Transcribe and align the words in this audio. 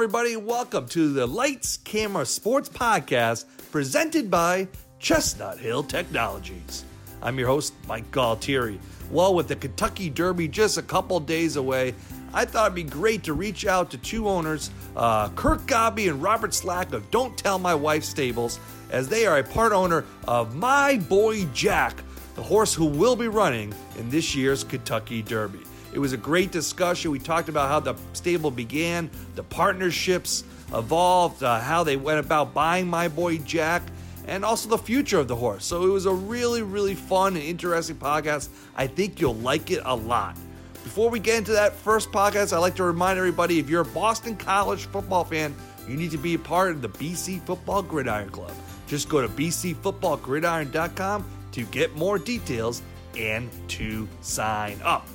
everybody. 0.00 0.34
Welcome 0.34 0.86
to 0.88 1.12
the 1.12 1.26
Lights 1.26 1.76
Camera 1.76 2.24
Sports 2.24 2.70
Podcast 2.70 3.44
presented 3.70 4.30
by 4.30 4.66
Chestnut 4.98 5.58
Hill 5.58 5.82
Technologies. 5.82 6.86
I'm 7.20 7.38
your 7.38 7.48
host, 7.48 7.74
Mike 7.86 8.10
Galtieri. 8.10 8.78
Well, 9.10 9.34
with 9.34 9.48
the 9.48 9.56
Kentucky 9.56 10.08
Derby 10.08 10.48
just 10.48 10.78
a 10.78 10.82
couple 10.82 11.20
days 11.20 11.56
away, 11.56 11.94
I 12.32 12.46
thought 12.46 12.72
it'd 12.72 12.76
be 12.76 12.82
great 12.82 13.24
to 13.24 13.34
reach 13.34 13.66
out 13.66 13.90
to 13.90 13.98
two 13.98 14.26
owners, 14.26 14.70
uh, 14.96 15.28
Kirk 15.36 15.66
Godby 15.66 16.08
and 16.08 16.22
Robert 16.22 16.54
Slack 16.54 16.94
of 16.94 17.10
Don't 17.10 17.36
Tell 17.36 17.58
My 17.58 17.74
Wife 17.74 18.04
Stables, 18.04 18.58
as 18.88 19.06
they 19.06 19.26
are 19.26 19.36
a 19.36 19.44
part 19.44 19.72
owner 19.72 20.06
of 20.26 20.56
My 20.56 20.96
Boy 20.96 21.44
Jack, 21.52 22.02
the 22.36 22.42
horse 22.42 22.72
who 22.72 22.86
will 22.86 23.16
be 23.16 23.28
running 23.28 23.74
in 23.98 24.08
this 24.08 24.34
year's 24.34 24.64
Kentucky 24.64 25.20
Derby. 25.20 25.60
It 25.92 25.98
was 25.98 26.12
a 26.12 26.16
great 26.16 26.52
discussion. 26.52 27.10
We 27.10 27.18
talked 27.18 27.48
about 27.48 27.68
how 27.68 27.80
the 27.80 27.96
stable 28.12 28.50
began, 28.50 29.10
the 29.34 29.42
partnerships 29.42 30.44
evolved, 30.72 31.42
uh, 31.42 31.60
how 31.60 31.82
they 31.82 31.96
went 31.96 32.20
about 32.20 32.54
buying 32.54 32.86
my 32.86 33.08
boy 33.08 33.38
Jack, 33.38 33.82
and 34.26 34.44
also 34.44 34.68
the 34.68 34.78
future 34.78 35.18
of 35.18 35.26
the 35.28 35.34
horse. 35.34 35.64
So 35.64 35.82
it 35.84 35.88
was 35.88 36.06
a 36.06 36.12
really, 36.12 36.62
really 36.62 36.94
fun 36.94 37.34
and 37.34 37.44
interesting 37.44 37.96
podcast. 37.96 38.48
I 38.76 38.86
think 38.86 39.20
you'll 39.20 39.34
like 39.34 39.70
it 39.70 39.82
a 39.84 39.96
lot. 39.96 40.36
Before 40.84 41.10
we 41.10 41.18
get 41.18 41.38
into 41.38 41.52
that 41.52 41.74
first 41.74 42.10
podcast, 42.12 42.52
I'd 42.52 42.58
like 42.58 42.76
to 42.76 42.84
remind 42.84 43.18
everybody 43.18 43.58
if 43.58 43.68
you're 43.68 43.82
a 43.82 43.84
Boston 43.84 44.36
College 44.36 44.86
football 44.86 45.24
fan, 45.24 45.54
you 45.88 45.96
need 45.96 46.10
to 46.12 46.18
be 46.18 46.34
a 46.34 46.38
part 46.38 46.70
of 46.70 46.82
the 46.82 46.88
BC 46.88 47.42
Football 47.42 47.82
Gridiron 47.82 48.30
Club. 48.30 48.52
Just 48.86 49.08
go 49.08 49.20
to 49.20 49.28
bcfootballgridiron.com 49.28 51.24
to 51.52 51.64
get 51.66 51.94
more 51.96 52.18
details 52.18 52.82
and 53.16 53.50
to 53.68 54.08
sign 54.20 54.80
up. 54.82 55.06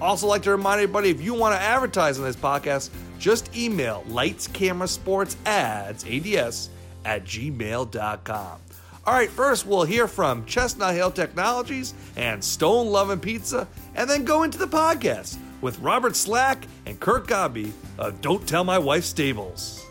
Also, 0.00 0.26
like 0.26 0.42
to 0.42 0.50
remind 0.50 0.80
everybody 0.80 1.10
if 1.10 1.20
you 1.20 1.34
want 1.34 1.54
to 1.54 1.60
advertise 1.60 2.18
on 2.18 2.24
this 2.24 2.36
podcast, 2.36 2.90
just 3.18 3.54
email 3.56 4.04
lights, 4.08 4.46
camera, 4.46 4.86
sports, 4.86 5.36
ads, 5.44 6.04
ADS, 6.04 6.70
at 7.04 7.24
gmail.com. 7.24 8.60
All 9.06 9.14
right, 9.14 9.30
first 9.30 9.66
we'll 9.66 9.84
hear 9.84 10.06
from 10.06 10.44
Chestnut 10.44 10.94
Hill 10.94 11.10
Technologies 11.10 11.94
and 12.16 12.44
Stone 12.44 12.88
Lovin' 12.88 13.20
Pizza, 13.20 13.66
and 13.94 14.08
then 14.08 14.24
go 14.24 14.42
into 14.42 14.58
the 14.58 14.68
podcast 14.68 15.38
with 15.60 15.78
Robert 15.80 16.14
Slack 16.14 16.66
and 16.86 17.00
Kurt 17.00 17.26
Godby 17.26 17.72
of 17.96 18.20
Don't 18.20 18.46
Tell 18.46 18.64
My 18.64 18.78
Wife 18.78 19.04
Stables. 19.04 19.84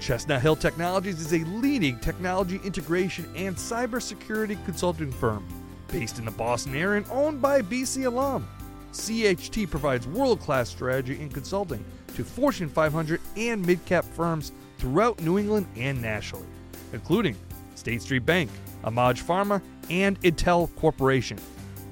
Chestnut 0.00 0.42
Hill 0.42 0.56
Technologies 0.56 1.18
is 1.18 1.32
a 1.32 1.44
leading 1.46 1.98
technology 1.98 2.60
integration 2.62 3.24
and 3.34 3.56
cybersecurity 3.56 4.62
consulting 4.66 5.10
firm 5.10 5.46
based 5.88 6.18
in 6.18 6.26
the 6.26 6.30
Boston 6.30 6.76
area 6.76 6.98
and 6.98 7.10
owned 7.10 7.40
by 7.40 7.62
BC 7.62 8.04
alum. 8.04 8.46
CHT 8.94 9.68
provides 9.70 10.06
world 10.06 10.40
class 10.40 10.68
strategy 10.68 11.20
and 11.20 11.32
consulting 11.32 11.84
to 12.14 12.24
Fortune 12.24 12.68
500 12.68 13.20
and 13.36 13.64
mid 13.66 13.84
cap 13.84 14.04
firms 14.04 14.52
throughout 14.78 15.20
New 15.20 15.38
England 15.38 15.66
and 15.76 16.00
nationally, 16.00 16.46
including 16.92 17.36
State 17.74 18.02
Street 18.02 18.24
Bank, 18.24 18.50
Amaj 18.84 19.22
Pharma, 19.22 19.60
and 19.90 20.20
Intel 20.22 20.74
Corporation. 20.76 21.38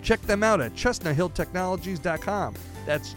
Check 0.02 0.22
them 0.22 0.42
out 0.42 0.60
at 0.60 0.74
chestnuthilltechnologies.com. 0.74 2.54
That's 2.86 3.14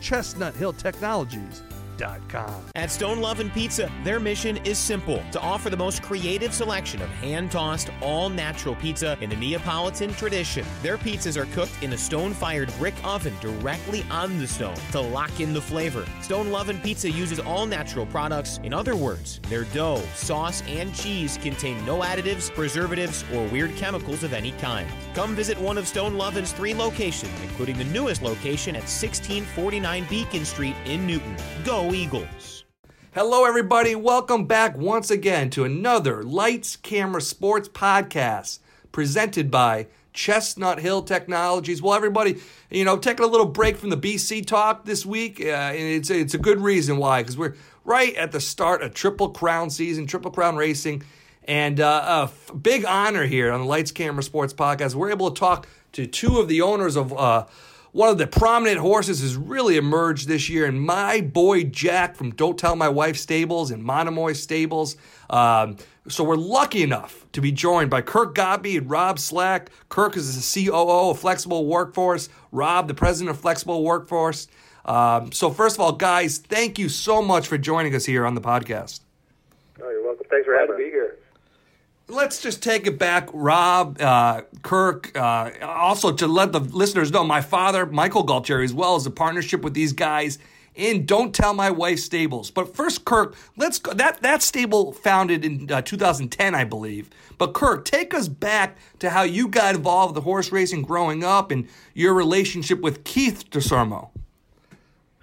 At 2.75 2.91
Stone 2.91 3.21
Love 3.21 3.39
and 3.39 3.51
Pizza, 3.53 3.91
their 4.03 4.19
mission 4.19 4.57
is 4.57 4.77
simple 4.77 5.23
to 5.31 5.39
offer 5.39 5.69
the 5.69 5.77
most 5.77 6.01
creative 6.01 6.53
selection 6.53 7.01
of 7.01 7.09
hand 7.09 7.51
tossed, 7.51 7.89
all 8.01 8.29
natural 8.29 8.75
pizza 8.75 9.17
in 9.21 9.29
the 9.29 9.35
Neapolitan 9.35 10.13
tradition. 10.13 10.65
Their 10.81 10.97
pizzas 10.97 11.37
are 11.37 11.45
cooked 11.53 11.81
in 11.81 11.93
a 11.93 11.97
stone 11.97 12.33
fired 12.33 12.71
brick 12.77 12.95
oven 13.03 13.33
directly 13.41 14.05
on 14.11 14.37
the 14.39 14.47
stone 14.47 14.75
to 14.91 14.99
lock 14.99 15.39
in 15.39 15.53
the 15.53 15.61
flavor. 15.61 16.05
Stone 16.21 16.51
Love 16.51 16.69
and 16.69 16.81
Pizza 16.83 17.09
uses 17.09 17.39
all 17.39 17.65
natural 17.65 18.05
products. 18.05 18.59
In 18.63 18.73
other 18.73 18.95
words, 18.95 19.39
their 19.49 19.63
dough, 19.65 20.03
sauce, 20.15 20.61
and 20.67 20.93
cheese 20.93 21.37
contain 21.41 21.83
no 21.85 21.99
additives, 21.99 22.53
preservatives, 22.53 23.23
or 23.33 23.47
weird 23.47 23.75
chemicals 23.75 24.23
of 24.23 24.33
any 24.33 24.51
kind. 24.53 24.89
Come 25.15 25.33
visit 25.33 25.57
one 25.61 25.77
of 25.77 25.87
Stone 25.87 26.15
Lovin's 26.15 26.51
three 26.51 26.73
locations, 26.73 27.31
including 27.41 27.77
the 27.77 27.85
newest 27.85 28.21
location 28.21 28.75
at 28.75 28.81
1649 28.81 30.05
Beacon 30.09 30.43
Street 30.43 30.75
in 30.85 31.07
Newton. 31.07 31.37
Go 31.63 31.93
Eagles! 31.93 32.65
Hello, 33.13 33.45
everybody. 33.45 33.95
Welcome 33.95 34.45
back 34.45 34.75
once 34.75 35.09
again 35.09 35.49
to 35.51 35.63
another 35.63 36.21
Lights, 36.21 36.75
Camera, 36.75 37.21
Sports 37.21 37.69
podcast 37.69 38.59
presented 38.91 39.49
by 39.49 39.87
Chestnut 40.11 40.79
Hill 40.79 41.01
Technologies. 41.01 41.81
Well, 41.81 41.93
everybody, 41.93 42.41
you 42.69 42.83
know, 42.83 42.97
taking 42.97 43.23
a 43.23 43.29
little 43.29 43.45
break 43.45 43.77
from 43.77 43.91
the 43.91 43.97
BC 43.97 44.45
talk 44.45 44.83
this 44.83 45.05
week, 45.05 45.39
uh, 45.39 45.45
and 45.45 45.79
it's 45.79 46.09
it's 46.09 46.33
a 46.33 46.37
good 46.37 46.59
reason 46.59 46.97
why 46.97 47.21
because 47.21 47.37
we're 47.37 47.55
right 47.85 48.13
at 48.15 48.33
the 48.33 48.41
start 48.41 48.81
of 48.81 48.93
Triple 48.93 49.29
Crown 49.29 49.69
season, 49.69 50.07
Triple 50.07 50.31
Crown 50.31 50.57
racing, 50.57 51.03
and 51.45 51.79
uh, 51.79 52.03
a 52.05 52.23
f- 52.23 52.51
big 52.61 52.85
honor 52.85 53.25
here 53.25 53.51
on 53.51 53.61
the 53.61 53.65
Lights, 53.65 53.91
Camera, 53.91 54.23
Sports 54.23 54.53
podcast. 54.53 54.95
We're 54.95 55.11
able 55.11 55.31
to 55.31 55.39
talk 55.39 55.67
to 55.93 56.05
two 56.05 56.39
of 56.39 56.47
the 56.47 56.61
owners 56.61 56.95
of. 56.95 57.13
Uh, 57.13 57.45
one 57.91 58.09
of 58.09 58.17
the 58.17 58.27
prominent 58.27 58.79
horses 58.79 59.21
has 59.21 59.37
really 59.37 59.77
emerged 59.77 60.27
this 60.27 60.49
year, 60.49 60.65
and 60.65 60.81
my 60.81 61.21
boy 61.21 61.63
Jack 61.63 62.17
from 62.17 62.31
Don't 62.31 62.59
Tell 62.59 62.75
My 62.75 62.89
Wife 62.89 63.15
Stables 63.15 63.71
and 63.71 63.81
Monomoy 63.81 64.33
Stables. 64.33 64.97
Um, 65.29 65.77
so 66.09 66.25
we're 66.25 66.35
lucky 66.35 66.83
enough 66.83 67.25
to 67.31 67.39
be 67.39 67.53
joined 67.53 67.89
by 67.89 68.01
Kirk 68.01 68.35
Godby 68.35 68.75
and 68.75 68.89
Rob 68.89 69.17
Slack. 69.17 69.69
Kirk 69.87 70.17
is 70.17 70.35
the 70.35 70.65
COO 70.65 71.11
of 71.11 71.19
Flexible 71.19 71.67
Workforce. 71.67 72.27
Rob, 72.51 72.89
the 72.89 72.93
president 72.93 73.29
of 73.29 73.39
Flexible 73.39 73.81
Workforce. 73.81 74.49
Um, 74.83 75.31
so 75.31 75.49
first 75.49 75.77
of 75.77 75.79
all, 75.79 75.93
guys, 75.93 76.37
thank 76.37 76.77
you 76.77 76.89
so 76.89 77.21
much 77.21 77.47
for 77.47 77.57
joining 77.57 77.95
us 77.95 78.03
here 78.03 78.25
on 78.25 78.35
the 78.35 78.41
podcast. 78.41 78.99
Oh, 79.81 79.89
you're 79.89 80.03
welcome. 80.03 80.25
Thanks 80.29 80.45
for 80.45 80.57
having 80.57 80.77
me 80.77 80.85
here. 80.85 81.14
Let's 82.07 82.39
just 82.39 82.61
take 82.61 82.85
it 82.85 82.99
back, 82.99 83.29
Rob, 83.33 83.99
uh, 83.99 84.41
Kirk. 84.61 85.17
Uh, 85.17 85.51
also, 85.63 86.11
to 86.11 86.27
let 86.27 86.51
the 86.51 86.59
listeners 86.59 87.11
know, 87.11 87.23
my 87.23 87.41
father, 87.41 87.87
Michael 87.87 88.23
Galtieri, 88.23 88.63
as 88.63 88.73
well 88.73 88.95
as 88.95 89.07
a 89.07 89.11
partnership 89.11 89.63
with 89.63 89.73
these 89.73 89.91
guys 89.91 90.37
in 90.75 91.07
Don't 91.07 91.33
Tell 91.33 91.55
My 91.55 91.71
Wife 91.71 91.99
Stables. 91.99 92.51
But 92.51 92.75
first, 92.75 93.05
Kirk, 93.05 93.35
let's 93.57 93.79
go. 93.79 93.91
That 93.93 94.21
that 94.21 94.43
stable 94.43 94.91
founded 94.91 95.43
in 95.43 95.71
uh, 95.71 95.81
2010, 95.81 96.53
I 96.53 96.63
believe. 96.63 97.09
But 97.39 97.53
Kirk, 97.53 97.85
take 97.85 98.13
us 98.13 98.27
back 98.27 98.77
to 98.99 99.09
how 99.09 99.23
you 99.23 99.47
got 99.47 99.73
involved 99.73 100.13
with 100.13 100.23
horse 100.23 100.51
racing 100.51 100.83
growing 100.83 101.23
up 101.23 101.49
and 101.49 101.67
your 101.95 102.13
relationship 102.13 102.81
with 102.81 103.03
Keith 103.03 103.49
Desormeaux. 103.49 104.09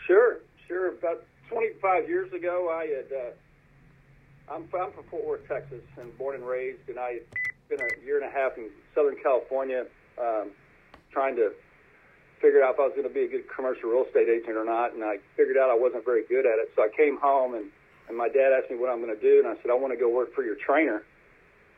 Sure, 0.05 0.41
sure. 0.67 0.89
About 0.89 1.23
25 1.49 2.09
years 2.09 2.33
ago, 2.33 2.71
I 2.73 2.87
had. 2.87 3.35
I'm, 4.53 4.69
I'm 4.77 4.93
from 4.93 5.05
Fort 5.09 5.25
Worth, 5.25 5.49
Texas, 5.49 5.81
and 5.97 6.17
born 6.19 6.37
and 6.37 6.47
raised, 6.47 6.87
and 6.89 6.99
I 6.99 7.21
spent 7.67 7.81
a 7.81 8.05
year 8.05 8.21
and 8.21 8.29
a 8.29 8.33
half 8.33 8.59
in 8.59 8.69
Southern 8.95 9.17
California 9.23 9.87
um, 10.21 10.51
trying 11.11 11.37
to 11.37 11.53
figure 12.41 12.63
out 12.63 12.75
if 12.75 12.81
I 12.81 12.85
was 12.85 12.93
going 12.93 13.09
to 13.09 13.15
be 13.15 13.25
a 13.25 13.29
good 13.29 13.49
commercial 13.49 13.89
real 13.89 14.05
estate 14.05 14.29
agent 14.29 14.57
or 14.57 14.65
not, 14.65 14.93
and 14.93 15.03
I 15.03 15.17
figured 15.37 15.57
out 15.57 15.71
I 15.71 15.79
wasn't 15.79 16.05
very 16.05 16.27
good 16.29 16.45
at 16.45 16.61
it. 16.61 16.69
So 16.77 16.83
I 16.83 16.91
came 16.95 17.17
home, 17.17 17.55
and, 17.55 17.73
and 18.09 18.17
my 18.17 18.29
dad 18.29 18.53
asked 18.53 18.71
me 18.71 18.77
what 18.77 18.91
I'm 18.91 19.01
going 19.01 19.15
to 19.15 19.21
do, 19.21 19.41
and 19.41 19.49
I 19.49 19.57
said, 19.63 19.71
I 19.71 19.75
want 19.75 19.95
to 19.95 19.99
go 19.99 20.13
work 20.13 20.35
for 20.35 20.45
your 20.45 20.57
trainer. 20.57 21.03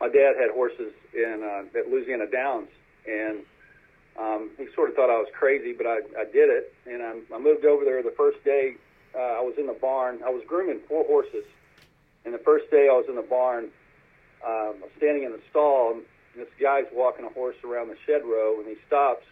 My 0.01 0.09
dad 0.09 0.35
had 0.35 0.51
horses 0.51 0.91
in 1.15 1.47
uh, 1.47 1.79
at 1.79 1.87
Louisiana 1.87 2.27
Downs, 2.27 2.69
and 3.07 3.47
um, 4.19 4.51
he 4.59 4.67
sort 4.75 4.91
of 4.91 4.97
thought 4.97 5.15
I 5.15 5.19
was 5.23 5.31
crazy, 5.31 5.73
but 5.73 5.87
I, 5.87 6.03
I 6.19 6.27
did 6.27 6.51
it, 6.51 6.75
and 6.91 7.03
I, 7.03 7.37
I 7.37 7.39
moved 7.39 7.65
over 7.65 7.85
there 7.85 8.03
the 8.03 8.15
first 8.19 8.43
day. 8.43 8.75
Uh, 9.15 9.39
I 9.39 9.43
was 9.47 9.55
in 9.59 9.69
the 9.69 9.79
barn. 9.79 10.27
I 10.27 10.31
was 10.31 10.43
grooming 10.49 10.81
four 10.89 11.05
horses 11.07 11.47
and 12.25 12.33
the 12.33 12.43
first 12.45 12.71
day 12.71 12.89
I 12.91 12.95
was 12.95 13.07
in 13.09 13.17
the 13.17 13.23
barn, 13.23 13.65
um, 14.45 14.81
I 14.81 14.89
was 14.89 14.95
standing 14.97 15.25
in 15.25 15.33
the 15.33 15.41
stall, 15.51 15.93
and 15.93 16.03
this 16.37 16.49
guy's 16.61 16.85
walking 16.93 17.25
a 17.25 17.29
horse 17.31 17.57
around 17.65 17.89
the 17.89 17.97
shed 18.07 18.25
row, 18.25 18.59
and 18.59 18.67
he 18.69 18.77
stops 18.87 19.25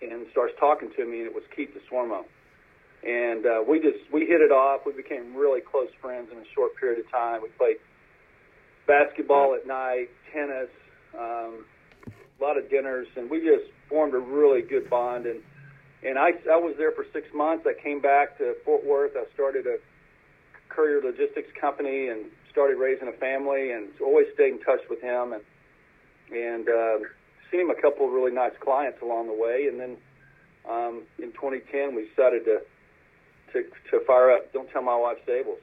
and 0.00 0.26
starts 0.30 0.54
talking 0.58 0.90
to 0.96 1.04
me, 1.04 1.18
and 1.18 1.26
it 1.26 1.34
was 1.34 1.44
Keith 1.54 1.70
Desormeaux. 1.74 2.24
And 3.02 3.46
uh, 3.46 3.62
we 3.68 3.78
just 3.78 3.98
we 4.12 4.26
hit 4.26 4.40
it 4.40 4.50
off. 4.50 4.82
We 4.84 4.92
became 4.92 5.34
really 5.36 5.60
close 5.60 5.88
friends 6.00 6.28
in 6.32 6.38
a 6.38 6.48
short 6.54 6.76
period 6.76 6.98
of 6.98 7.10
time. 7.10 7.42
We 7.42 7.48
played 7.50 7.76
basketball 8.86 9.54
at 9.54 9.66
night, 9.66 10.08
tennis, 10.32 10.70
um, 11.14 11.64
a 12.08 12.42
lot 12.42 12.58
of 12.58 12.68
dinners, 12.70 13.06
and 13.16 13.30
we 13.30 13.38
just 13.38 13.70
formed 13.88 14.14
a 14.14 14.18
really 14.18 14.62
good 14.62 14.90
bond. 14.90 15.26
And 15.26 15.40
and 16.02 16.18
I 16.18 16.30
I 16.50 16.58
was 16.58 16.74
there 16.76 16.90
for 16.90 17.06
six 17.12 17.26
months. 17.32 17.66
I 17.66 17.80
came 17.80 18.00
back 18.00 18.36
to 18.38 18.54
Fort 18.64 18.84
Worth. 18.84 19.12
I 19.16 19.24
started 19.34 19.66
a 19.66 19.78
courier 20.78 21.00
logistics 21.02 21.50
company 21.60 22.06
and 22.06 22.26
started 22.52 22.76
raising 22.76 23.08
a 23.08 23.12
family 23.12 23.72
and 23.72 23.88
always 24.00 24.26
stayed 24.34 24.52
in 24.52 24.60
touch 24.60 24.80
with 24.88 25.00
him 25.00 25.32
and 25.32 25.42
and 26.30 26.68
uh, 26.68 26.98
seen 27.50 27.62
him 27.62 27.70
a 27.70 27.80
couple 27.82 28.06
of 28.06 28.12
really 28.12 28.30
nice 28.30 28.52
clients 28.60 28.98
along 29.02 29.26
the 29.26 29.32
way. 29.32 29.66
And 29.66 29.80
then 29.80 29.96
um, 30.68 31.02
in 31.18 31.32
2010, 31.32 31.96
we 31.96 32.08
decided 32.08 32.44
to 32.44 32.60
to 33.52 33.64
to 33.90 34.04
fire 34.06 34.30
up. 34.30 34.52
Don't 34.52 34.70
tell 34.70 34.82
my 34.82 34.96
wife 34.96 35.16
Stables. 35.24 35.58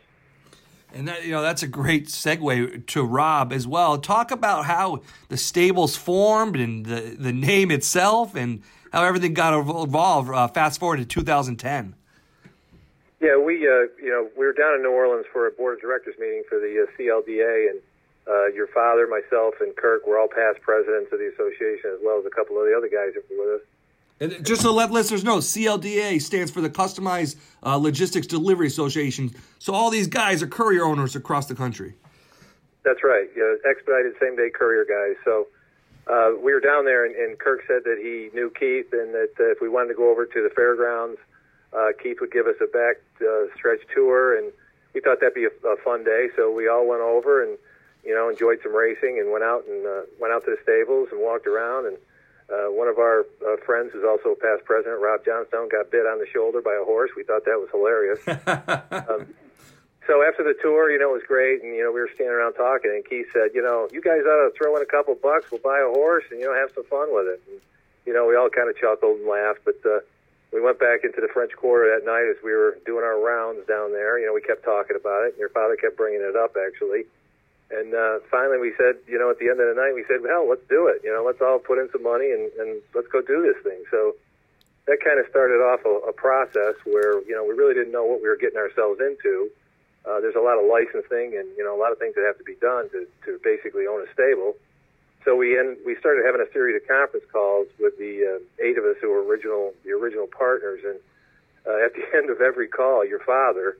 And 0.94 1.08
that 1.08 1.24
you 1.24 1.32
know 1.32 1.42
that's 1.42 1.64
a 1.64 1.68
great 1.68 2.08
segue 2.08 2.86
to 2.88 3.04
Rob 3.04 3.54
as 3.54 3.66
well. 3.66 3.98
Talk 3.98 4.32
about 4.32 4.66
how 4.66 5.02
the 5.30 5.38
stables 5.38 5.96
formed 5.96 6.58
and 6.58 6.86
the 6.86 7.16
the 7.18 7.32
name 7.32 7.72
itself 7.72 8.36
and 8.36 8.64
how 8.92 9.04
everything 9.04 9.34
got 9.34 9.58
evolved. 9.58 10.30
Uh, 10.30 10.50
fast 10.50 10.78
forward 10.78 10.98
to 10.98 11.06
2010. 11.06 11.96
Yeah, 13.20 13.38
we 13.38 13.68
uh, 13.68 13.88
you 14.02 14.12
know 14.12 14.30
we 14.38 14.46
were 14.46 14.54
down 14.54 14.76
in 14.76 14.82
New 14.82 14.92
Orleans 14.92 15.26
for 15.32 15.48
a 15.48 15.52
board 15.52 15.76
of 15.76 15.82
directors 15.82 16.16
meeting 16.20 16.44
for 16.50 16.60
the 16.60 16.84
uh, 16.84 16.92
CLDA, 17.00 17.72
and 17.72 17.80
uh, 18.28 18.48
your 18.48 18.68
father, 18.68 19.08
myself, 19.08 19.56
and 19.62 19.76
Kirk 19.76 20.06
were 20.06 20.20
all 20.20 20.28
past 20.28 20.62
presidents 20.62 21.12
of 21.14 21.20
the 21.20 21.32
association, 21.34 21.92
as 21.94 22.00
well 22.04 22.20
as 22.20 22.26
a 22.26 22.30
couple 22.30 22.58
of 22.60 22.66
the 22.66 22.76
other 22.76 22.90
guys 22.90 23.14
that 23.14 23.24
were 23.30 23.46
with 23.46 23.62
us. 23.62 23.68
And 24.20 24.46
just 24.46 24.62
to 24.62 24.72
let 24.72 24.92
listeners 24.92 25.24
know, 25.24 25.40
CLDA 25.40 26.22
stands 26.22 26.50
for 26.50 26.62
the 26.62 26.70
Customized 26.70 27.36
uh, 27.64 27.76
Logistics 27.76 28.28
Delivery 28.28 28.68
Association. 28.68 29.34
So 29.60 29.74
all 29.74 29.90
these 29.90 30.08
guys 30.08 30.42
are 30.42 30.48
courier 30.48 30.86
owners 30.86 31.18
across 31.18 31.48
the 31.48 31.56
country. 31.56 31.96
That's 32.84 33.04
right. 33.04 33.28
Yeah, 33.36 33.56
expedited 33.70 34.14
same 34.22 34.38
day 34.38 34.50
courier 34.54 34.86
guys. 34.86 35.18
So 35.26 35.48
uh, 36.08 36.32
we 36.42 36.54
were 36.54 36.62
down 36.62 36.86
there, 36.86 37.06
and, 37.06 37.16
and 37.16 37.38
Kirk 37.38 37.62
said 37.68 37.84
that 37.84 37.98
he 37.98 38.30
knew 38.34 38.52
Keith, 38.52 38.94
and 38.94 39.14
that 39.14 39.34
uh, 39.40 39.52
if 39.52 39.60
we 39.60 39.68
wanted 39.68 39.90
to 39.90 39.96
go 39.96 40.10
over 40.12 40.26
to 40.26 40.44
the 40.44 40.50
fairgrounds, 40.56 41.18
uh, 41.76 41.92
Keith 42.02 42.18
would 42.22 42.32
give 42.32 42.48
us 42.48 42.56
a 42.62 42.68
back 42.68 43.04
uh, 43.22 43.52
stretch 43.56 43.82
tour, 43.94 44.38
and 44.38 44.52
we 44.94 45.02
thought 45.02 45.20
that'd 45.20 45.36
be 45.36 45.46
a, 45.46 45.68
a 45.68 45.78
fun 45.84 46.04
day. 46.04 46.30
So 46.36 46.52
we 46.52 46.68
all 46.68 46.88
went 46.88 47.02
over 47.02 47.44
and 47.44 47.58
you 48.04 48.14
know 48.16 48.30
enjoyed 48.30 48.60
some 48.64 48.74
racing, 48.74 49.20
and 49.20 49.32
went 49.32 49.44
out 49.44 49.68
and 49.68 49.86
uh, 49.86 50.02
went 50.20 50.34
out 50.34 50.46
to 50.46 50.56
the 50.56 50.62
stables 50.64 51.10
and 51.12 51.20
walked 51.22 51.48
around. 51.48 51.88
And 51.88 51.98
uh, 52.48 52.72
one 52.72 52.88
of 52.88 52.98
our 52.98 53.26
uh, 53.44 53.58
friends, 53.66 53.92
who's 53.92 54.06
also 54.06 54.32
a 54.32 54.40
past 54.40 54.64
president, 54.64 55.02
Rob 55.02 55.26
Johnstone, 55.26 55.68
got 55.68 55.92
bit 55.92 56.06
on 56.08 56.20
the 56.20 56.28
shoulder 56.32 56.62
by 56.62 56.78
a 56.80 56.86
horse. 56.86 57.12
We 57.18 57.24
thought 57.24 57.44
that 57.46 57.60
was 57.60 57.70
hilarious. 57.74 58.22
um, 59.10 59.28
so 60.08 60.22
after 60.22 60.46
the 60.46 60.54
tour, 60.62 60.92
you 60.92 61.00
know, 61.00 61.10
it 61.18 61.26
was 61.26 61.28
great, 61.28 61.64
and 61.64 61.74
you 61.74 61.84
know, 61.84 61.92
we 61.92 62.00
were 62.00 62.14
standing 62.14 62.34
around 62.34 62.54
talking, 62.54 62.94
and 62.94 63.04
Keith 63.04 63.26
said, 63.34 63.58
you 63.58 63.62
know, 63.62 63.90
you 63.92 64.02
guys 64.02 64.22
ought 64.22 64.46
to 64.46 64.54
throw 64.56 64.78
in 64.78 64.84
a 64.84 64.86
couple 64.86 65.18
bucks, 65.18 65.50
we'll 65.52 65.66
buy 65.66 65.82
a 65.82 65.90
horse, 65.90 66.24
and 66.30 66.40
you 66.40 66.46
know, 66.46 66.54
have 66.54 66.70
some 66.78 66.86
fun 66.86 67.10
with 67.10 67.26
it. 67.26 67.42
And, 67.50 67.60
you 68.06 68.14
know, 68.14 68.30
we 68.30 68.38
all 68.38 68.50
kind 68.54 68.70
of 68.70 68.78
chuckled 68.78 69.18
and 69.18 69.28
laughed, 69.28 69.66
but 69.66 69.82
uh, 69.82 70.06
we 70.54 70.62
went 70.62 70.80
back 70.80 71.04
into 71.04 71.22
the 71.22 71.28
French 71.34 71.52
Quarter 71.54 71.90
that 71.98 72.06
night 72.06 72.28
as 72.30 72.42
we 72.44 72.52
were 72.54 72.78
doing 72.86 73.04
our 73.04 73.20
rounds 73.20 73.66
down 73.68 73.92
there. 73.92 74.20
You 74.20 74.28
know, 74.28 74.34
we 74.34 74.42
kept 74.42 74.64
talking 74.64 74.96
about 74.96 75.26
it, 75.28 75.36
your 75.38 75.50
father 75.50 75.76
kept 75.76 75.98
bringing 75.98 76.22
it 76.22 76.36
up 76.36 76.56
actually. 76.56 77.06
And 77.72 77.96
uh, 77.96 78.20
finally, 78.30 78.60
we 78.62 78.74
said, 78.78 79.02
you 79.08 79.18
know, 79.18 79.32
at 79.32 79.40
the 79.40 79.50
end 79.50 79.60
of 79.60 79.66
the 79.66 79.74
night, 79.74 79.98
we 79.98 80.06
said, 80.06 80.22
hell, 80.22 80.48
let's 80.48 80.66
do 80.70 80.86
it. 80.88 81.02
You 81.04 81.12
know, 81.12 81.26
let's 81.26 81.42
all 81.42 81.58
put 81.58 81.82
in 81.82 81.90
some 81.92 82.04
money 82.04 82.30
and, 82.30 82.54
and 82.62 82.82
let's 82.94 83.10
go 83.10 83.22
do 83.26 83.42
this 83.42 83.58
thing. 83.66 83.82
So 83.90 84.14
that 84.86 85.02
kind 85.02 85.18
of 85.20 85.26
started 85.34 85.66
off 85.66 85.82
a, 85.82 86.10
a 86.10 86.14
process 86.14 86.78
where, 86.86 87.26
you 87.26 87.34
know, 87.34 87.44
we 87.44 87.58
really 87.58 87.74
didn't 87.74 87.92
know 87.92 88.06
what 88.06 88.22
we 88.22 88.30
were 88.30 88.38
getting 88.38 88.62
ourselves 88.62 89.02
into. 89.02 89.50
Uh, 90.06 90.22
there's 90.22 90.38
a 90.38 90.40
lot 90.40 90.62
of 90.62 90.70
licensing 90.70 91.34
and 91.34 91.50
you 91.58 91.66
know 91.66 91.74
a 91.74 91.80
lot 91.82 91.92
of 91.92 91.98
things 91.98 92.14
that 92.14 92.24
have 92.26 92.38
to 92.38 92.44
be 92.44 92.54
done 92.62 92.90
to, 92.94 93.08
to 93.26 93.40
basically 93.44 93.88
own 93.88 94.06
a 94.06 94.10
stable. 94.14 94.54
So 95.26 95.36
we 95.36 95.58
end, 95.58 95.78
we 95.84 95.98
started 96.00 96.24
having 96.24 96.40
a 96.40 96.52
series 96.54 96.80
of 96.80 96.88
conference 96.88 97.26
calls 97.34 97.66
with 97.80 97.98
the 97.98 98.38
uh, 98.38 98.64
eight 98.64 98.78
of 98.78 98.86
us 98.86 98.96
who 99.02 99.10
were 99.10 99.26
original 99.26 99.74
the 99.84 99.92
original 99.92 100.28
partners, 100.28 100.82
and 100.86 101.00
uh, 101.66 101.84
at 101.84 101.98
the 101.98 102.06
end 102.16 102.30
of 102.30 102.42
every 102.42 102.68
call, 102.68 103.04
your 103.04 103.20
father 103.26 103.78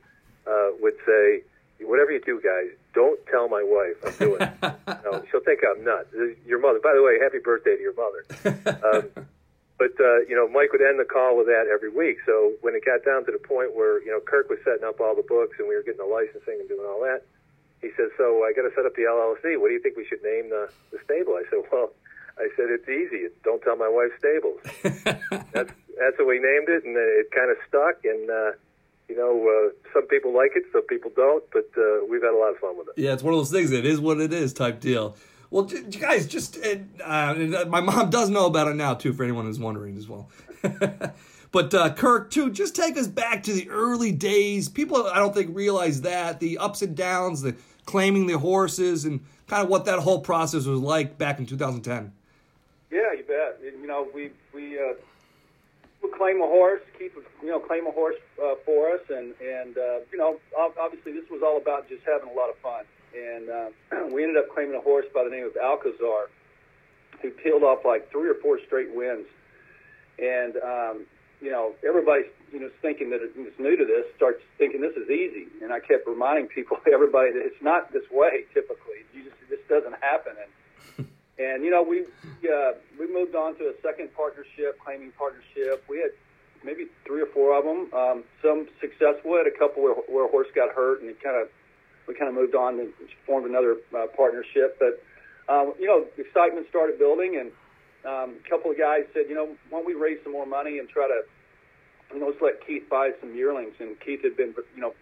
uh, 0.50 0.74
would 0.82 0.98
say, 1.06 1.46
"Whatever 1.86 2.12
you 2.12 2.22
do, 2.26 2.42
guys, 2.42 2.74
don't 2.96 3.20
tell 3.28 3.48
my 3.48 3.62
wife 3.62 3.94
I'm 4.02 4.18
doing 4.18 4.42
it. 4.42 4.54
no, 5.06 5.24
she'll 5.30 5.46
think 5.46 5.62
I'm 5.62 5.86
nuts." 5.86 6.10
Your 6.48 6.58
mother, 6.58 6.80
by 6.82 6.94
the 6.96 7.04
way, 7.04 7.22
happy 7.22 7.38
birthday 7.38 7.78
to 7.78 7.82
your 7.82 7.94
mother. 7.94 8.26
Um, 8.82 9.26
but 9.78 9.94
uh, 10.02 10.26
you 10.26 10.34
know, 10.34 10.50
Mike 10.50 10.74
would 10.74 10.82
end 10.82 10.98
the 11.00 11.06
call 11.06 11.38
with 11.38 11.46
that 11.46 11.70
every 11.72 11.94
week. 11.94 12.18
So 12.26 12.54
when 12.62 12.74
it 12.74 12.84
got 12.84 13.06
down 13.06 13.24
to 13.30 13.32
the 13.32 13.38
point 13.38 13.78
where 13.78 14.02
you 14.02 14.10
know 14.10 14.20
Kirk 14.20 14.50
was 14.50 14.58
setting 14.66 14.84
up 14.84 15.00
all 15.00 15.14
the 15.16 15.22
books 15.30 15.62
and 15.62 15.70
we 15.70 15.76
were 15.76 15.84
getting 15.86 16.02
the 16.02 16.10
licensing 16.10 16.58
and 16.58 16.68
doing 16.68 16.90
all 16.90 17.06
that, 17.06 17.22
he 17.86 17.94
says, 17.96 18.10
"So 18.18 18.42
I 18.42 18.52
got 18.58 18.66
to 18.66 18.74
set 18.74 18.86
up 18.86 18.96
the 18.98 19.06
LLC. 19.06 19.62
What 19.62 19.70
do 19.70 19.74
you 19.78 19.82
think 19.82 19.96
we 19.96 20.06
should 20.06 20.24
name 20.24 20.50
the 20.50 20.70
the 20.92 20.98
stable?" 21.06 21.38
I 21.38 21.46
said, 21.50 21.62
"Well." 21.72 21.94
I 22.38 22.50
said 22.58 22.66
it's 22.68 22.90
easy. 22.90 23.28
Don't 23.46 23.62
tell 23.62 23.78
my 23.78 23.88
wife 23.88 24.12
stables. 24.20 24.60
that's 25.54 25.72
that's 25.98 26.18
what 26.20 26.28
we 26.28 26.40
named 26.40 26.68
it, 26.68 26.84
and 26.84 26.98
it 26.98 27.32
kind 27.32 27.50
of 27.50 27.58
stuck. 27.66 28.04
And 28.04 28.30
uh, 28.30 28.52
you 29.08 29.16
know, 29.16 29.48
uh, 29.48 29.92
some 29.94 30.08
people 30.08 30.36
like 30.36 30.52
it, 30.56 30.64
some 30.72 30.86
people 30.88 31.12
don't, 31.16 31.44
but 31.52 31.70
uh, 31.78 32.06
we've 32.10 32.22
had 32.22 32.34
a 32.34 32.38
lot 32.38 32.52
of 32.52 32.58
fun 32.58 32.78
with 32.78 32.88
it. 32.90 32.94
Yeah, 32.98 33.14
it's 33.14 33.24
one 33.24 33.34
of 33.34 33.40
those 33.40 33.52
things. 33.52 33.72
It 33.72 33.86
is 33.86 34.00
what 34.00 34.20
it 34.20 34.34
is, 34.34 34.54
type 34.54 34.80
deal. 34.80 35.16
Well, 35.52 35.70
you 35.70 35.84
guys, 36.00 36.28
just 36.28 36.58
uh, 37.04 37.36
my 37.68 37.80
mom 37.80 38.10
does 38.10 38.30
know 38.30 38.48
about 38.48 38.68
it 38.68 38.76
now 38.76 38.96
too. 38.96 39.14
For 39.14 39.24
anyone 39.24 39.46
who's 39.46 39.60
wondering 39.60 39.96
as 39.96 40.08
well. 40.08 40.30
but 41.52 41.74
uh, 41.74 41.94
Kirk, 41.94 42.32
too, 42.32 42.52
just 42.52 42.76
take 42.76 42.98
us 42.98 43.08
back 43.08 43.44
to 43.44 43.54
the 43.54 43.70
early 43.70 44.12
days. 44.12 44.68
People, 44.68 45.08
I 45.08 45.20
don't 45.20 45.34
think 45.34 45.56
realize 45.56 46.02
that 46.02 46.40
the 46.40 46.58
ups 46.58 46.82
and 46.82 46.96
downs, 46.96 47.42
the 47.44 47.56
claiming 47.86 48.28
the 48.28 48.38
horses, 48.38 49.06
and 49.06 49.26
kind 49.48 49.64
of 49.64 49.70
what 49.70 49.86
that 49.86 50.00
whole 50.00 50.22
process 50.22 50.66
was 50.66 50.80
like 50.80 51.18
back 51.18 51.40
in 51.40 51.46
2010. 51.46 52.12
Yeah, 52.92 53.14
you 53.14 53.24
bet. 53.24 53.60
You 53.62 53.88
know, 53.88 54.08
we 54.14 54.32
we 54.54 54.78
uh, 54.78 54.94
would 56.02 56.14
claim 56.14 56.42
a 56.42 56.46
horse, 56.46 56.82
keep 56.98 57.16
you 57.42 57.50
know 57.50 57.60
claim 57.60 57.88
a 57.88 57.92
horse 57.92 58.16
uh, 58.44 58.56
for 58.66 58.92
us, 58.92 59.02
and 59.10 59.34
and 59.42 59.78
uh, 59.78 60.00
you 60.12 60.18
know 60.18 60.40
obviously 60.58 61.14
this 61.14 61.30
was 61.30 61.42
all 61.44 61.58
about 61.58 61.88
just 61.90 62.04
having 62.06 62.30
a 62.30 62.34
lot 62.34 62.50
of 62.50 62.58
fun 62.58 62.86
and 63.16 63.50
uh, 63.50 63.70
we 64.12 64.24
ended 64.24 64.38
up 64.38 64.54
claiming 64.54 64.76
a 64.76 64.82
horse 64.82 65.06
by 65.14 65.24
the 65.24 65.30
name 65.30 65.46
of 65.46 65.56
Alcazar, 65.56 66.30
who 67.22 67.32
peeled 67.32 67.64
off 67.64 67.80
like 67.86 68.12
three 68.12 68.30
or 68.30 68.36
four 68.36 68.60
straight 68.66 68.94
wins. 68.94 69.26
And 70.20 70.58
um, 70.58 71.06
you 71.42 71.52
know, 71.52 71.74
everybody's 71.88 72.32
you 72.52 72.60
know 72.60 72.70
thinking 72.82 73.10
that 73.10 73.22
it's 73.22 73.60
new 73.60 73.76
to 73.76 73.86
this 73.86 74.06
starts 74.16 74.42
thinking 74.58 74.82
this 74.82 74.96
is 74.96 75.10
easy. 75.10 75.48
And 75.62 75.74
I 75.74 75.80
kept 75.80 76.08
reminding 76.08 76.48
people, 76.48 76.78
everybody, 76.92 77.32
that 77.34 77.44
it's 77.46 77.62
not 77.62 77.92
this 77.92 78.06
way. 78.12 78.46
Typically, 78.54 79.06
you 79.14 79.24
just 79.24 79.36
this 79.50 79.60
doesn't 79.70 79.96
happen. 80.02 80.34
And 80.38 81.08
and 81.38 81.64
you 81.64 81.72
know, 81.72 81.84
we 81.84 82.06
uh, 82.48 82.74
we 83.00 83.12
moved 83.12 83.36
on 83.36 83.58
to 83.58 83.66
a 83.70 83.74
second 83.82 84.14
partnership, 84.16 84.80
claiming 84.84 85.12
partnership. 85.18 85.84
We 85.90 86.00
had 86.00 86.12
maybe 86.64 86.88
three 87.06 87.22
or 87.22 87.28
four 87.28 87.58
of 87.58 87.64
them. 87.66 87.94
Um, 87.94 88.24
some 88.42 88.68
successful. 88.80 89.38
Had 89.38 89.48
a 89.48 89.58
couple 89.58 89.84
where, 89.84 89.96
where 90.08 90.26
a 90.26 90.30
horse 90.30 90.48
got 90.56 90.74
hurt, 90.74 91.02
and 91.02 91.10
it 91.10 91.22
kind 91.22 91.36
of 91.36 91.50
we 92.08 92.14
kind 92.14 92.30
of 92.30 92.36
moved 92.36 92.56
on 92.56 92.80
and 92.80 92.94
formed 93.26 93.48
another 93.48 93.78
uh, 93.96 94.08
partnership. 94.16 94.80
But 94.80 95.02
um, 95.52 95.74
you 95.80 95.88
know, 95.88 96.06
excitement 96.18 96.68
started 96.70 96.98
building, 96.98 97.38
and 97.38 97.52
um, 98.06 98.36
a 98.38 98.50
couple 98.50 98.72
of 98.72 98.78
guys 98.78 99.04
said, 99.14 99.26
you 99.28 99.36
know, 99.36 99.50
why 99.70 99.80
don't 99.80 99.86
we 99.86 99.94
raise 99.94 100.20
some 100.24 100.32
more 100.32 100.46
money 100.46 100.80
and 100.80 100.88
try 100.88 101.08
to, 101.08 101.22
you 102.14 102.20
know, 102.20 102.28
let's 102.28 102.42
let 102.42 102.66
Keith 102.66 102.84
buy 102.90 103.12
some 103.20 103.36
yearlings. 103.36 103.74
And 103.80 104.00
Keith 104.00 104.22
had 104.24 104.38
been, 104.38 104.54
you 104.76 104.82
know, 104.82 104.94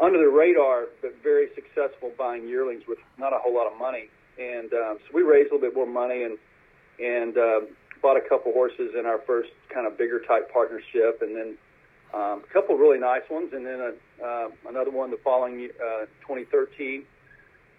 under 0.00 0.18
the 0.18 0.28
radar, 0.28 0.86
but 1.02 1.14
very 1.22 1.48
successful 1.54 2.12
buying 2.16 2.48
yearlings 2.48 2.82
with 2.86 2.98
not 3.18 3.32
a 3.32 3.38
whole 3.38 3.54
lot 3.54 3.70
of 3.70 3.78
money. 3.78 4.08
And 4.38 4.72
um, 4.72 4.98
so 5.02 5.14
we 5.14 5.22
raised 5.22 5.50
a 5.50 5.54
little 5.54 5.68
bit 5.68 5.74
more 5.74 5.86
money 5.86 6.22
and 6.22 6.38
and 7.00 7.38
uh, 7.38 7.60
bought 8.02 8.16
a 8.16 8.28
couple 8.28 8.52
horses 8.52 8.90
in 8.98 9.06
our 9.06 9.18
first 9.26 9.50
kind 9.72 9.86
of 9.86 9.96
bigger 9.96 10.20
type 10.20 10.52
partnership, 10.52 11.22
and 11.22 11.36
then 11.36 11.56
um, 12.12 12.42
a 12.48 12.52
couple 12.52 12.76
really 12.76 12.98
nice 12.98 13.22
ones, 13.30 13.52
and 13.52 13.64
then 13.64 13.80
a, 13.80 14.24
uh, 14.24 14.48
another 14.68 14.90
one 14.90 15.10
the 15.10 15.18
following 15.22 15.68
uh, 15.78 16.06
2013. 16.26 17.04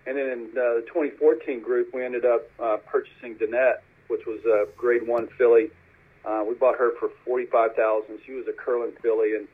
And 0.08 0.18
then 0.18 0.26
in 0.26 0.40
uh, 0.52 0.80
the 0.80 0.86
2014 0.88 1.62
group, 1.62 1.94
we 1.94 2.04
ended 2.04 2.26
up 2.26 2.50
uh, 2.60 2.78
purchasing 2.88 3.36
Danette, 3.36 3.82
which 4.08 4.26
was 4.26 4.40
a 4.46 4.68
Grade 4.78 5.06
One 5.08 5.28
filly. 5.38 5.72
Uh, 6.26 6.44
we 6.48 6.54
bought 6.56 6.78
her 6.78 6.92
for 7.00 7.10
45,000. 7.26 8.20
She 8.26 8.34
was 8.34 8.46
a 8.48 8.54
Curlin 8.54 8.92
filly, 9.02 9.36
and 9.36 9.48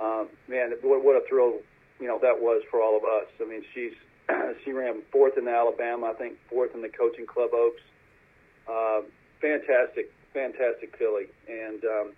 um, 0.00 0.28
man, 0.48 0.72
what, 0.82 1.04
what 1.04 1.16
a 1.16 1.26
thrill, 1.28 1.60
you 2.00 2.06
know, 2.06 2.18
that 2.22 2.40
was 2.40 2.62
for 2.70 2.80
all 2.80 2.96
of 2.96 3.04
us. 3.04 3.28
I 3.40 3.44
mean, 3.44 3.62
she's 3.74 3.92
she 4.64 4.72
ran 4.72 5.02
fourth 5.12 5.36
in 5.36 5.48
Alabama, 5.48 6.12
I 6.14 6.14
think 6.14 6.38
fourth 6.48 6.74
in 6.74 6.82
the 6.82 6.88
Coaching 6.88 7.26
Club 7.26 7.50
Oaks. 7.52 7.82
Uh, 8.68 9.00
fantastic, 9.40 10.12
fantastic 10.32 10.96
filly, 10.98 11.26
and 11.48 11.84
um, 11.84 12.12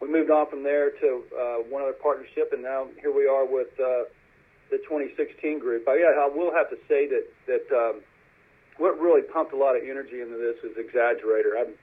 we 0.00 0.10
moved 0.10 0.30
on 0.30 0.50
from 0.50 0.62
there 0.62 0.90
to 0.90 1.22
uh, 1.30 1.56
one 1.70 1.82
other 1.82 1.92
partnership, 1.94 2.52
and 2.52 2.62
now 2.62 2.88
here 3.00 3.14
we 3.14 3.26
are 3.26 3.46
with 3.46 3.70
uh, 3.78 4.10
the 4.70 4.78
2016 4.88 5.60
group. 5.60 5.84
But 5.84 6.02
yeah, 6.02 6.10
I 6.18 6.26
will 6.26 6.52
have 6.52 6.70
to 6.70 6.76
say 6.88 7.06
that 7.06 7.26
that 7.46 7.66
um, 7.70 8.00
what 8.78 8.98
really 8.98 9.22
pumped 9.22 9.52
a 9.52 9.56
lot 9.56 9.76
of 9.76 9.82
energy 9.82 10.20
into 10.20 10.36
this 10.36 10.58
is 10.64 10.76
Exaggerator. 10.76 11.54
I'm 11.54 11.74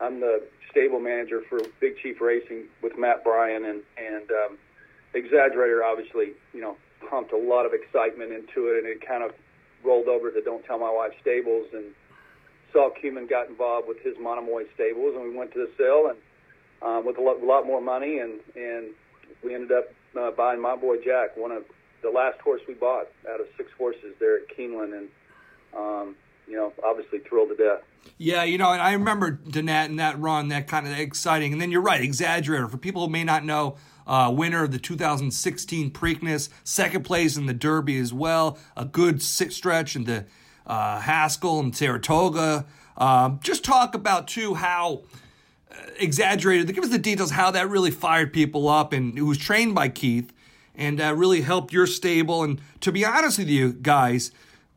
I'm 0.00 0.20
the 0.20 0.42
stable 0.70 1.00
manager 1.00 1.42
for 1.48 1.60
Big 1.80 1.98
Chief 2.02 2.20
Racing 2.20 2.64
with 2.82 2.98
Matt 2.98 3.24
Bryan, 3.24 3.64
and 3.64 3.82
and 3.96 4.30
um, 4.30 4.58
Exaggerator 5.14 5.82
obviously 5.84 6.32
you 6.52 6.60
know 6.60 6.76
pumped 7.08 7.32
a 7.32 7.38
lot 7.38 7.66
of 7.66 7.72
excitement 7.72 8.32
into 8.32 8.68
it, 8.68 8.78
and 8.78 8.86
it 8.86 9.06
kind 9.06 9.22
of 9.22 9.32
rolled 9.84 10.08
over 10.08 10.30
to 10.30 10.40
Don't 10.42 10.64
Tell 10.64 10.78
My 10.78 10.90
Wife 10.90 11.12
Stables, 11.20 11.68
and 11.72 11.84
Sol 12.72 12.90
Kumin 13.02 13.28
got 13.28 13.48
involved 13.48 13.88
with 13.88 13.98
his 14.02 14.14
Monomoy 14.20 14.64
Stables, 14.74 15.14
and 15.14 15.24
we 15.24 15.36
went 15.36 15.52
to 15.52 15.58
the 15.58 15.70
sale 15.78 16.10
and 16.10 16.18
um, 16.82 17.06
with 17.06 17.16
a 17.18 17.22
lot, 17.22 17.42
lot 17.42 17.66
more 17.66 17.80
money, 17.80 18.18
and 18.18 18.40
and 18.54 18.88
we 19.42 19.54
ended 19.54 19.72
up 19.72 19.92
uh, 20.18 20.30
buying 20.30 20.60
my 20.60 20.76
boy 20.76 20.96
Jack, 21.02 21.36
one 21.36 21.52
of 21.52 21.64
the 22.02 22.10
last 22.10 22.38
horse 22.40 22.60
we 22.68 22.74
bought 22.74 23.08
out 23.28 23.40
of 23.40 23.46
six 23.56 23.70
horses 23.78 24.14
there 24.20 24.36
at 24.36 24.42
Keeneland, 24.56 24.96
and 24.96 25.08
um, 25.76 26.16
you 26.48 26.56
know, 26.56 26.72
obviously 26.84 27.18
thrilled 27.20 27.50
to 27.50 27.56
death. 27.56 27.82
Yeah, 28.18 28.44
you 28.44 28.56
know, 28.56 28.70
and 28.72 28.80
I 28.80 28.92
remember 28.92 29.32
Danette 29.48 29.86
and 29.86 29.98
that 29.98 30.18
run, 30.18 30.48
that 30.48 30.68
kind 30.68 30.86
of 30.86 30.98
exciting. 30.98 31.52
And 31.52 31.60
then 31.60 31.70
you're 31.70 31.82
right, 31.82 32.00
Exaggerator. 32.00 32.70
For 32.70 32.78
people 32.78 33.04
who 33.04 33.10
may 33.10 33.24
not 33.24 33.44
know, 33.44 33.76
uh, 34.06 34.32
winner 34.34 34.62
of 34.64 34.70
the 34.70 34.78
2016 34.78 35.90
Preakness, 35.90 36.48
second 36.64 37.04
place 37.04 37.36
in 37.36 37.46
the 37.46 37.52
Derby 37.54 37.98
as 37.98 38.12
well, 38.12 38.58
a 38.76 38.84
good 38.84 39.20
stretch 39.22 39.96
in 39.96 40.04
the 40.04 40.24
uh, 40.66 41.00
Haskell 41.00 41.58
and 41.60 41.76
Saratoga. 41.76 42.64
Um, 42.96 43.40
just 43.42 43.64
talk 43.64 43.94
about 43.94 44.28
too 44.28 44.54
how 44.54 45.02
Exaggerator. 46.00 46.72
Give 46.72 46.84
us 46.84 46.90
the 46.90 46.98
details 46.98 47.32
how 47.32 47.50
that 47.50 47.68
really 47.68 47.90
fired 47.90 48.32
people 48.32 48.68
up, 48.68 48.92
and 48.92 49.18
it 49.18 49.22
was 49.22 49.38
trained 49.38 49.74
by 49.74 49.88
Keith. 49.88 50.32
and 50.74 51.00
uh, 51.00 51.14
really 51.14 51.40
helped 51.40 51.72
your 51.72 51.86
stable. 51.86 52.42
And 52.42 52.60
to 52.80 52.92
be 52.92 53.04
honest 53.04 53.38
with 53.38 53.48
you 53.48 53.72
guys, 53.72 54.30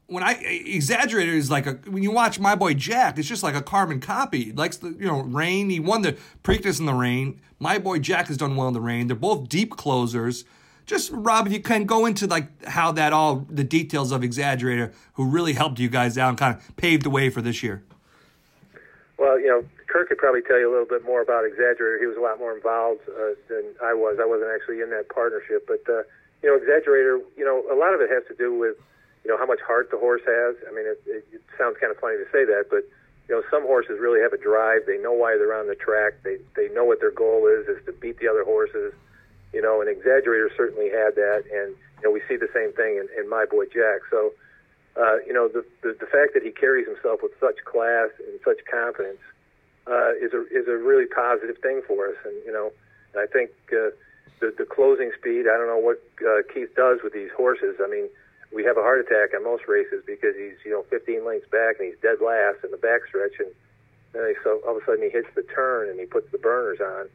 when 0.10 0.24
I 0.24 0.36
Exaggerator 0.36 1.34
is 1.34 1.50
like 1.50 1.68
a 1.68 1.74
when 1.90 2.04
you 2.04 2.12
watch 2.12 2.40
my 2.40 2.56
boy 2.56 2.74
Jack, 2.74 3.18
it's 3.18 3.28
just 3.28 3.44
like 3.44 3.56
a 3.56 3.62
carbon 3.62 4.00
copy. 4.00 4.46
He 4.46 4.52
likes 4.52 4.78
the 4.78 4.90
you 4.90 5.06
know 5.06 5.22
rain. 5.22 5.70
He 5.70 5.80
won 5.80 6.02
the 6.02 6.18
Preakness 6.44 6.80
in 6.80 6.86
the 6.86 6.94
rain. 6.94 7.40
My 7.60 7.78
boy 7.78 8.00
Jack 8.00 8.28
has 8.28 8.38
done 8.38 8.56
well 8.56 8.68
in 8.68 8.74
the 8.74 8.82
rain. 8.82 9.08
They're 9.08 9.16
both 9.16 9.48
deep 9.48 9.78
closers. 9.78 10.46
Just 10.86 11.12
Rob, 11.14 11.46
if 11.46 11.54
you 11.54 11.60
can 11.60 11.86
go 11.86 12.08
into 12.08 12.26
like 12.26 12.66
how 12.66 12.92
that 12.94 13.14
all 13.14 13.46
the 13.48 13.64
details 13.64 14.12
of 14.12 14.22
Exaggerator, 14.22 14.92
who 15.14 15.26
really 15.26 15.54
helped 15.54 15.80
you 15.80 15.88
guys 15.88 16.18
out 16.18 16.30
and 16.30 16.38
kind 16.38 16.56
of 16.56 16.76
paved 16.78 17.04
the 17.04 17.12
way 17.12 17.30
for 17.30 17.42
this 17.42 17.62
year. 17.62 17.84
Well, 19.18 19.40
you 19.40 19.48
know, 19.48 19.64
Kirk 19.88 20.10
could 20.10 20.18
probably 20.18 20.42
tell 20.42 20.58
you 20.58 20.70
a 20.70 20.72
little 20.72 20.88
bit 20.88 21.06
more 21.06 21.22
about 21.22 21.44
Exaggerator. 21.44 22.00
He 22.00 22.08
was 22.08 22.18
a 22.18 22.22
lot 22.22 22.40
more 22.40 22.56
involved 22.56 23.02
uh, 23.08 23.36
than 23.50 23.76
I 23.84 23.94
was. 23.94 24.18
I 24.20 24.26
wasn't 24.26 24.50
actually 24.56 24.82
in 24.82 24.90
that 24.90 25.10
partnership, 25.10 25.68
but 25.68 25.84
uh, 25.88 26.02
you 26.42 26.50
know, 26.50 26.58
Exaggerator. 26.58 27.22
You 27.38 27.46
know, 27.46 27.64
a 27.72 27.78
lot 27.78 27.94
of 27.94 28.02
it 28.02 28.10
has 28.10 28.24
to 28.30 28.36
do 28.36 28.58
with 28.58 28.78
you 29.30 29.38
know 29.38 29.38
how 29.38 29.46
much 29.46 29.62
heart 29.62 29.94
the 29.94 30.02
horse 30.02 30.26
has. 30.26 30.58
I 30.66 30.74
mean, 30.74 30.90
it, 30.90 30.98
it, 31.06 31.22
it 31.30 31.44
sounds 31.54 31.78
kind 31.78 31.94
of 31.94 32.02
funny 32.02 32.18
to 32.18 32.26
say 32.34 32.50
that, 32.50 32.66
but 32.74 32.82
you 33.30 33.38
know, 33.38 33.46
some 33.54 33.62
horses 33.62 34.02
really 34.02 34.26
have 34.26 34.34
a 34.34 34.42
drive. 34.42 34.90
They 34.90 34.98
know 34.98 35.14
why 35.14 35.38
they're 35.38 35.54
on 35.54 35.70
the 35.70 35.78
track. 35.78 36.18
They 36.26 36.42
they 36.58 36.74
know 36.74 36.82
what 36.82 36.98
their 36.98 37.14
goal 37.14 37.46
is 37.46 37.70
is 37.70 37.78
to 37.86 37.94
beat 37.94 38.18
the 38.18 38.26
other 38.26 38.42
horses. 38.42 38.90
You 39.54 39.62
know, 39.62 39.86
an 39.86 39.88
exaggerator 39.88 40.50
certainly 40.58 40.90
had 40.90 41.14
that, 41.14 41.46
and 41.46 41.78
you 41.78 42.04
know 42.06 42.10
we 42.10 42.26
see 42.26 42.42
the 42.42 42.50
same 42.58 42.74
thing 42.74 42.98
in, 42.98 43.06
in 43.22 43.30
my 43.30 43.46
boy 43.46 43.70
Jack. 43.70 44.02
So, 44.10 44.34
uh, 44.98 45.22
you 45.22 45.34
know, 45.38 45.46
the, 45.46 45.62
the 45.86 45.94
the 45.94 46.10
fact 46.10 46.34
that 46.34 46.42
he 46.42 46.50
carries 46.50 46.90
himself 46.90 47.22
with 47.22 47.38
such 47.38 47.62
class 47.70 48.10
and 48.18 48.34
such 48.42 48.66
confidence 48.66 49.22
uh, 49.86 50.18
is 50.18 50.34
a 50.34 50.42
is 50.50 50.66
a 50.66 50.78
really 50.82 51.06
positive 51.06 51.62
thing 51.62 51.86
for 51.86 52.10
us. 52.10 52.18
And 52.26 52.34
you 52.50 52.52
know, 52.52 52.74
I 53.14 53.30
think 53.30 53.54
uh, 53.70 53.94
the 54.42 54.58
the 54.58 54.66
closing 54.66 55.14
speed. 55.14 55.46
I 55.46 55.54
don't 55.54 55.70
know 55.70 55.78
what 55.78 56.02
uh, 56.18 56.42
Keith 56.50 56.74
does 56.74 57.06
with 57.06 57.14
these 57.14 57.30
horses. 57.38 57.78
I 57.78 57.86
mean 57.86 58.10
we 58.52 58.64
have 58.64 58.78
a 58.78 58.82
heart 58.82 59.00
attack 59.00 59.36
on 59.36 59.44
most 59.44 59.64
races 59.68 60.04
because 60.06 60.36
he's 60.36 60.58
you 60.66 60.72
know 60.72 60.84
15 60.90 61.26
lengths 61.26 61.48
back 61.50 61.78
and 61.80 61.88
he's 61.88 62.00
dead 62.02 62.18
last 62.24 62.64
in 62.64 62.72
the 62.72 62.78
backstretch, 62.78 63.38
and 63.40 63.52
then 64.14 64.28
he, 64.30 64.36
so 64.44 64.62
all 64.66 64.76
of 64.78 64.82
a 64.82 64.86
sudden 64.86 65.04
he 65.04 65.10
hits 65.10 65.28
the 65.36 65.44
turn 65.44 65.90
and 65.90 66.00
he 66.00 66.06
puts 66.06 66.32
the 66.32 66.38
burners 66.38 66.80
on. 66.82 67.10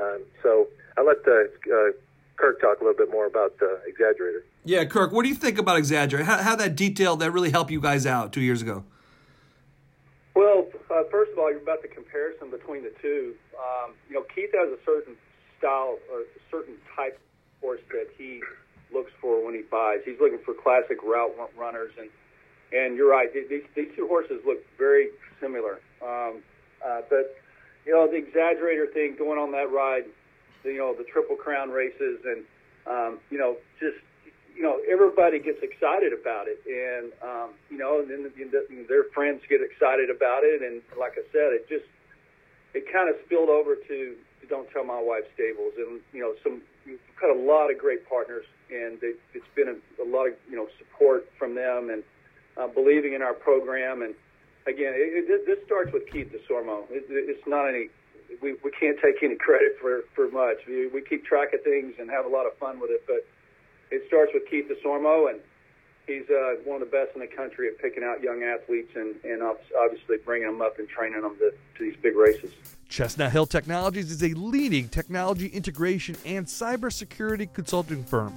Um, 0.00 0.22
so 0.42 0.68
I 0.96 1.02
let 1.02 1.18
uh, 1.26 1.44
uh, 1.72 1.92
Kirk 2.36 2.60
talk 2.60 2.80
a 2.80 2.84
little 2.84 2.96
bit 2.96 3.10
more 3.10 3.26
about 3.26 3.58
the 3.58 3.80
exaggerator. 3.88 4.42
Yeah, 4.64 4.84
Kirk, 4.84 5.12
what 5.12 5.22
do 5.22 5.28
you 5.28 5.34
think 5.34 5.58
about 5.58 5.78
exaggerator? 5.78 6.24
How, 6.24 6.38
how 6.38 6.56
that 6.56 6.74
detail 6.74 7.16
that 7.16 7.30
really 7.30 7.50
helped 7.50 7.70
you 7.70 7.80
guys 7.80 8.06
out 8.06 8.32
two 8.32 8.40
years 8.40 8.62
ago? 8.62 8.84
Well, 10.34 10.66
uh, 10.90 11.04
first 11.10 11.32
of 11.32 11.38
all, 11.38 11.50
you're 11.50 11.62
about 11.62 11.82
the 11.82 11.88
comparison 11.88 12.50
between 12.50 12.82
the 12.82 12.92
two. 13.00 13.34
Um, 13.54 13.92
you 14.08 14.14
know, 14.14 14.24
Keith 14.34 14.50
has 14.52 14.68
a 14.68 14.78
certain 14.84 15.16
style 15.58 15.98
or 16.10 16.20
a 16.20 16.24
certain 16.50 16.74
type 16.96 17.14
of 17.14 17.60
horse 17.60 17.80
that 17.92 18.08
he 18.18 18.42
looks 18.94 19.12
for 19.20 19.44
when 19.44 19.54
he 19.54 19.62
buys. 19.62 19.98
He's 20.04 20.18
looking 20.20 20.38
for 20.44 20.54
classic 20.54 21.02
route 21.02 21.34
runners, 21.58 21.92
and 21.98 22.08
and 22.72 22.96
you're 22.96 23.10
right. 23.10 23.28
These 23.32 23.62
these 23.74 23.90
two 23.96 24.06
horses 24.06 24.40
look 24.46 24.58
very 24.78 25.08
similar. 25.40 25.80
Um, 26.02 26.42
uh, 26.84 27.02
but 27.10 27.36
you 27.84 27.92
know 27.92 28.06
the 28.06 28.22
exaggerator 28.22 28.92
thing 28.92 29.16
going 29.18 29.38
on 29.38 29.52
that 29.52 29.70
ride, 29.70 30.04
you 30.64 30.78
know 30.78 30.94
the 30.96 31.04
Triple 31.04 31.36
Crown 31.36 31.70
races, 31.70 32.20
and 32.24 32.44
um, 32.86 33.18
you 33.30 33.38
know 33.38 33.56
just 33.80 33.98
you 34.56 34.62
know 34.62 34.78
everybody 34.90 35.38
gets 35.38 35.58
excited 35.62 36.12
about 36.12 36.46
it, 36.48 36.62
and 36.66 37.12
um, 37.22 37.50
you 37.70 37.78
know 37.78 38.00
and 38.00 38.10
then 38.10 38.22
the, 38.24 38.86
their 38.88 39.04
friends 39.14 39.42
get 39.48 39.60
excited 39.60 40.10
about 40.10 40.42
it, 40.44 40.62
and 40.62 40.82
like 40.98 41.12
I 41.18 41.26
said, 41.32 41.52
it 41.52 41.68
just 41.68 41.86
it 42.74 42.90
kind 42.92 43.08
of 43.08 43.16
spilled 43.26 43.50
over 43.50 43.76
to 43.76 44.14
don't 44.48 44.68
tell 44.70 44.84
my 44.84 45.00
wife 45.00 45.24
stables, 45.34 45.72
and 45.78 46.00
you 46.12 46.20
know 46.20 46.34
some 46.42 46.62
we've 46.86 46.98
got 47.20 47.30
a 47.30 47.38
lot 47.38 47.70
of 47.70 47.78
great 47.78 48.08
partners 48.08 48.44
and 48.74 48.98
it's 49.02 49.54
been 49.54 49.68
a, 49.68 50.02
a 50.02 50.06
lot 50.06 50.26
of 50.26 50.34
you 50.50 50.56
know 50.56 50.66
support 50.78 51.30
from 51.38 51.54
them 51.54 51.90
and 51.90 52.02
uh, 52.56 52.66
believing 52.68 53.14
in 53.14 53.22
our 53.22 53.34
program. 53.34 54.02
And 54.02 54.14
again, 54.66 54.92
it, 54.94 55.24
it, 55.28 55.46
this 55.46 55.58
starts 55.66 55.92
with 55.92 56.10
Keith 56.10 56.32
Desormeaux. 56.32 56.84
It, 56.90 57.06
it's 57.08 57.46
not 57.46 57.68
any 57.68 57.88
we, 58.42 58.56
we 58.64 58.70
can't 58.70 58.98
take 59.02 59.22
any 59.22 59.36
credit 59.36 59.76
for 59.80 60.02
for 60.14 60.30
much. 60.30 60.58
We, 60.66 60.88
we 60.88 61.02
keep 61.02 61.24
track 61.24 61.54
of 61.54 61.62
things 61.62 61.94
and 61.98 62.10
have 62.10 62.24
a 62.24 62.28
lot 62.28 62.46
of 62.46 62.56
fun 62.58 62.80
with 62.80 62.90
it, 62.90 63.04
but 63.06 63.26
it 63.90 64.04
starts 64.08 64.32
with 64.34 64.44
Keith 64.50 64.66
Desormeaux 64.68 65.30
and. 65.30 65.40
He's 66.06 66.28
uh, 66.28 66.56
one 66.66 66.82
of 66.82 66.90
the 66.90 66.92
best 66.94 67.14
in 67.14 67.22
the 67.22 67.26
country 67.26 67.66
at 67.66 67.78
picking 67.78 68.04
out 68.04 68.22
young 68.22 68.42
athletes 68.42 68.90
and, 68.94 69.14
and 69.24 69.40
obviously 69.42 70.18
bringing 70.22 70.48
them 70.48 70.60
up 70.60 70.78
and 70.78 70.86
training 70.86 71.22
them 71.22 71.34
to, 71.38 71.50
to 71.50 71.82
these 71.82 71.96
big 72.02 72.14
races. 72.14 72.52
Chestnut 72.90 73.32
Hill 73.32 73.46
Technologies 73.46 74.10
is 74.10 74.22
a 74.22 74.34
leading 74.34 74.88
technology 74.88 75.46
integration 75.46 76.14
and 76.26 76.46
cybersecurity 76.46 77.52
consulting 77.52 78.04
firm 78.04 78.34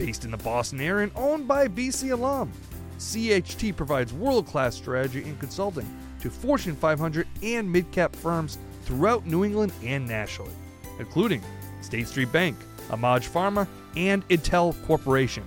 based 0.00 0.24
in 0.24 0.30
the 0.30 0.36
Boston 0.38 0.80
area 0.80 1.04
and 1.04 1.12
owned 1.14 1.46
by 1.46 1.68
BC 1.68 2.10
alum. 2.12 2.50
CHT 2.98 3.76
provides 3.76 4.14
world 4.14 4.46
class 4.46 4.74
strategy 4.74 5.22
and 5.22 5.38
consulting 5.38 5.86
to 6.22 6.30
Fortune 6.30 6.74
500 6.74 7.28
and 7.42 7.70
mid 7.70 7.90
cap 7.92 8.16
firms 8.16 8.56
throughout 8.84 9.26
New 9.26 9.44
England 9.44 9.72
and 9.84 10.08
nationally, 10.08 10.54
including 10.98 11.42
State 11.82 12.08
Street 12.08 12.32
Bank, 12.32 12.56
Amaj 12.88 13.28
Pharma, 13.28 13.68
and 13.94 14.26
Intel 14.28 14.74
Corporation. 14.86 15.44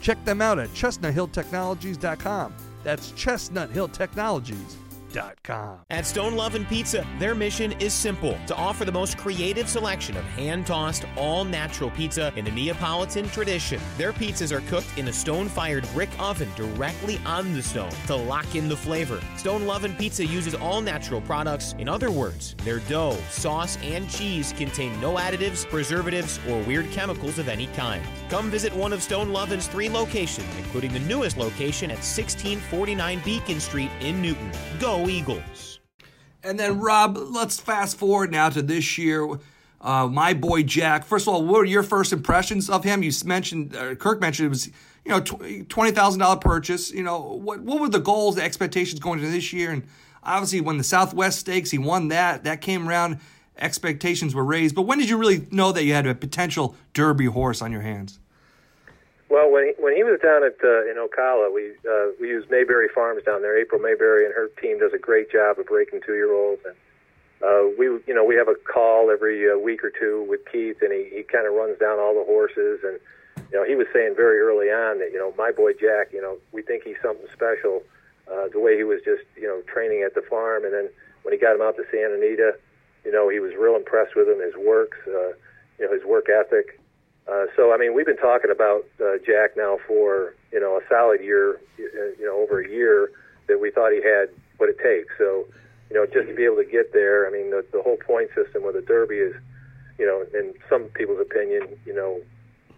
Check 0.00 0.24
them 0.24 0.40
out 0.40 0.58
at 0.58 0.70
chestnuthilltechnologies.com. 0.70 2.54
That's 2.82 3.12
At 5.90 6.06
Stone 6.06 6.36
Love 6.36 6.54
and 6.54 6.68
Pizza, 6.68 7.06
their 7.18 7.34
mission 7.34 7.72
is 7.80 7.92
simple 7.92 8.38
to 8.46 8.54
offer 8.54 8.84
the 8.84 8.92
most 8.92 9.18
creative 9.18 9.68
selection 9.68 10.16
of 10.16 10.24
hand 10.24 10.66
tossed, 10.66 11.04
all 11.16 11.44
natural 11.44 11.90
pizza 11.90 12.32
in 12.36 12.44
the 12.44 12.50
Neapolitan 12.50 13.28
tradition. 13.30 13.80
Their 13.98 14.12
pizzas 14.12 14.52
are 14.52 14.60
cooked 14.68 14.96
in 14.96 15.08
a 15.08 15.12
stone 15.12 15.48
fired 15.48 15.86
brick 15.92 16.10
oven 16.18 16.48
directly 16.54 17.20
on 17.26 17.52
the 17.54 17.62
stone 17.62 17.90
to 18.06 18.14
lock 18.14 18.54
in 18.54 18.68
the 18.68 18.76
flavor. 18.76 19.20
Stone 19.36 19.66
Love 19.66 19.84
and 19.84 19.98
Pizza 19.98 20.24
uses 20.24 20.54
all 20.54 20.80
natural 20.80 21.20
products. 21.20 21.74
In 21.78 21.88
other 21.88 22.10
words, 22.10 22.54
their 22.64 22.78
dough, 22.80 23.18
sauce, 23.30 23.78
and 23.82 24.08
cheese 24.08 24.54
contain 24.56 24.98
no 25.00 25.14
additives, 25.16 25.68
preservatives, 25.68 26.38
or 26.48 26.62
weird 26.62 26.90
chemicals 26.92 27.38
of 27.38 27.48
any 27.48 27.66
kind. 27.68 28.02
Come 28.28 28.50
visit 28.50 28.72
one 28.74 28.92
of 28.92 29.02
Stone 29.02 29.30
Lovin's 29.32 29.66
three 29.66 29.88
locations, 29.88 30.48
including 30.56 30.92
the 30.92 31.00
newest 31.00 31.36
location 31.36 31.90
at 31.90 31.98
1649 31.98 33.20
Beacon 33.24 33.60
Street 33.60 33.90
in 34.00 34.22
Newton. 34.22 34.50
Go 34.78 34.99
Eagles. 35.08 35.80
And 36.42 36.58
then, 36.58 36.80
Rob, 36.80 37.16
let's 37.16 37.60
fast 37.60 37.96
forward 37.96 38.30
now 38.30 38.48
to 38.48 38.62
this 38.62 38.98
year. 38.98 39.28
Uh, 39.80 40.06
my 40.06 40.34
boy 40.34 40.62
Jack. 40.62 41.04
First 41.04 41.26
of 41.26 41.34
all, 41.34 41.44
what 41.44 41.58
were 41.58 41.64
your 41.64 41.82
first 41.82 42.12
impressions 42.12 42.68
of 42.68 42.84
him? 42.84 43.02
You 43.02 43.12
mentioned, 43.24 43.74
uh, 43.74 43.94
Kirk 43.94 44.20
mentioned 44.20 44.46
it 44.46 44.50
was, 44.50 44.66
you 45.04 45.10
know, 45.10 45.20
twenty 45.20 45.90
thousand 45.90 46.20
dollar 46.20 46.38
purchase. 46.38 46.90
You 46.90 47.02
know, 47.02 47.20
what 47.20 47.60
what 47.60 47.80
were 47.80 47.88
the 47.88 48.00
goals, 48.00 48.36
the 48.36 48.42
expectations 48.42 49.00
going 49.00 49.20
into 49.20 49.30
this 49.30 49.52
year? 49.52 49.70
And 49.70 49.84
obviously, 50.22 50.60
when 50.60 50.76
the 50.76 50.84
Southwest 50.84 51.40
Stakes, 51.40 51.70
he 51.70 51.78
won 51.78 52.08
that. 52.08 52.44
That 52.44 52.60
came 52.60 52.88
around. 52.88 53.20
Expectations 53.56 54.34
were 54.34 54.44
raised. 54.44 54.74
But 54.74 54.82
when 54.82 54.98
did 54.98 55.08
you 55.08 55.18
really 55.18 55.46
know 55.50 55.72
that 55.72 55.84
you 55.84 55.92
had 55.92 56.06
a 56.06 56.14
potential 56.14 56.74
Derby 56.94 57.26
horse 57.26 57.60
on 57.60 57.72
your 57.72 57.82
hands? 57.82 58.18
Well, 59.30 59.48
when 59.48 59.70
he, 59.70 59.72
when 59.78 59.94
he 59.94 60.02
was 60.02 60.18
down 60.18 60.42
at 60.42 60.58
uh, 60.58 60.90
in 60.90 60.98
Ocala, 60.98 61.54
we 61.54 61.70
uh, 61.86 62.10
we 62.20 62.28
use 62.28 62.44
Mayberry 62.50 62.88
Farms 62.92 63.22
down 63.22 63.42
there. 63.42 63.56
April 63.56 63.80
Mayberry 63.80 64.26
and 64.26 64.34
her 64.34 64.50
team 64.60 64.80
does 64.80 64.92
a 64.92 64.98
great 64.98 65.30
job 65.30 65.60
of 65.60 65.66
breaking 65.66 66.00
two 66.04 66.14
year 66.14 66.34
olds, 66.34 66.60
and 66.66 66.74
uh, 67.38 67.70
we 67.78 67.86
you 68.10 68.12
know 68.12 68.24
we 68.24 68.34
have 68.34 68.48
a 68.48 68.56
call 68.56 69.08
every 69.08 69.46
uh, 69.48 69.56
week 69.56 69.84
or 69.84 69.92
two 69.94 70.26
with 70.28 70.40
Keith, 70.50 70.82
and 70.82 70.92
he 70.92 71.06
he 71.14 71.22
kind 71.22 71.46
of 71.46 71.54
runs 71.54 71.78
down 71.78 72.00
all 72.00 72.12
the 72.12 72.26
horses, 72.26 72.82
and 72.82 72.98
you 73.52 73.56
know 73.56 73.62
he 73.62 73.76
was 73.76 73.86
saying 73.94 74.14
very 74.16 74.40
early 74.42 74.66
on 74.66 74.98
that 74.98 75.12
you 75.12 75.18
know 75.18 75.32
my 75.38 75.52
boy 75.52 75.74
Jack, 75.74 76.10
you 76.12 76.20
know 76.20 76.36
we 76.50 76.60
think 76.60 76.82
he's 76.82 76.98
something 77.00 77.30
special. 77.32 77.84
Uh, 78.26 78.50
the 78.50 78.58
way 78.58 78.76
he 78.76 78.82
was 78.82 78.98
just 79.04 79.22
you 79.38 79.46
know 79.46 79.62
training 79.72 80.02
at 80.02 80.16
the 80.18 80.22
farm, 80.22 80.64
and 80.64 80.74
then 80.74 80.90
when 81.22 81.30
he 81.30 81.38
got 81.38 81.54
him 81.54 81.62
out 81.62 81.76
to 81.76 81.86
Santa 81.86 82.18
Anita, 82.18 82.58
you 83.04 83.12
know 83.12 83.28
he 83.28 83.38
was 83.38 83.54
real 83.54 83.76
impressed 83.76 84.16
with 84.16 84.26
him, 84.26 84.42
his 84.42 84.58
works, 84.58 84.98
uh, 85.06 85.38
you 85.78 85.86
know 85.86 85.94
his 85.94 86.02
work 86.02 86.26
ethic 86.26 86.79
uh, 87.30 87.46
so 87.56 87.72
I 87.72 87.78
mean, 87.78 87.94
we've 87.94 88.06
been 88.06 88.16
talking 88.16 88.50
about 88.50 88.86
uh, 89.00 89.18
Jack 89.24 89.56
now 89.56 89.78
for 89.86 90.34
you 90.52 90.60
know 90.60 90.76
a 90.76 90.80
solid 90.88 91.20
year, 91.22 91.60
you 91.78 92.26
know, 92.26 92.42
over 92.42 92.60
a 92.60 92.68
year 92.68 93.12
that 93.46 93.60
we 93.60 93.70
thought 93.70 93.92
he 93.92 94.02
had 94.02 94.28
what 94.58 94.68
it 94.68 94.78
takes. 94.78 95.12
So 95.16 95.46
you 95.90 95.96
know, 95.96 96.06
just 96.06 96.28
to 96.28 96.34
be 96.34 96.44
able 96.44 96.56
to 96.56 96.64
get 96.64 96.92
there, 96.92 97.26
I 97.26 97.30
mean, 97.30 97.50
the, 97.50 97.64
the 97.72 97.82
whole 97.82 97.96
point 97.96 98.30
system 98.34 98.62
with 98.64 98.74
the 98.74 98.82
Derby 98.82 99.16
is, 99.16 99.34
you 99.98 100.06
know, 100.06 100.24
in 100.38 100.54
some 100.68 100.84
people's 100.94 101.20
opinion, 101.20 101.66
you 101.84 101.94
know, 101.94 102.20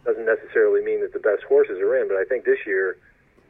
doesn't 0.05 0.25
necessarily 0.25 0.83
mean 0.83 1.01
that 1.03 1.13
the 1.13 1.21
best 1.21 1.43
horses 1.45 1.79
are 1.79 1.97
in. 1.97 2.09
But 2.09 2.17
I 2.17 2.25
think 2.25 2.45
this 2.45 2.65
year, 2.67 2.97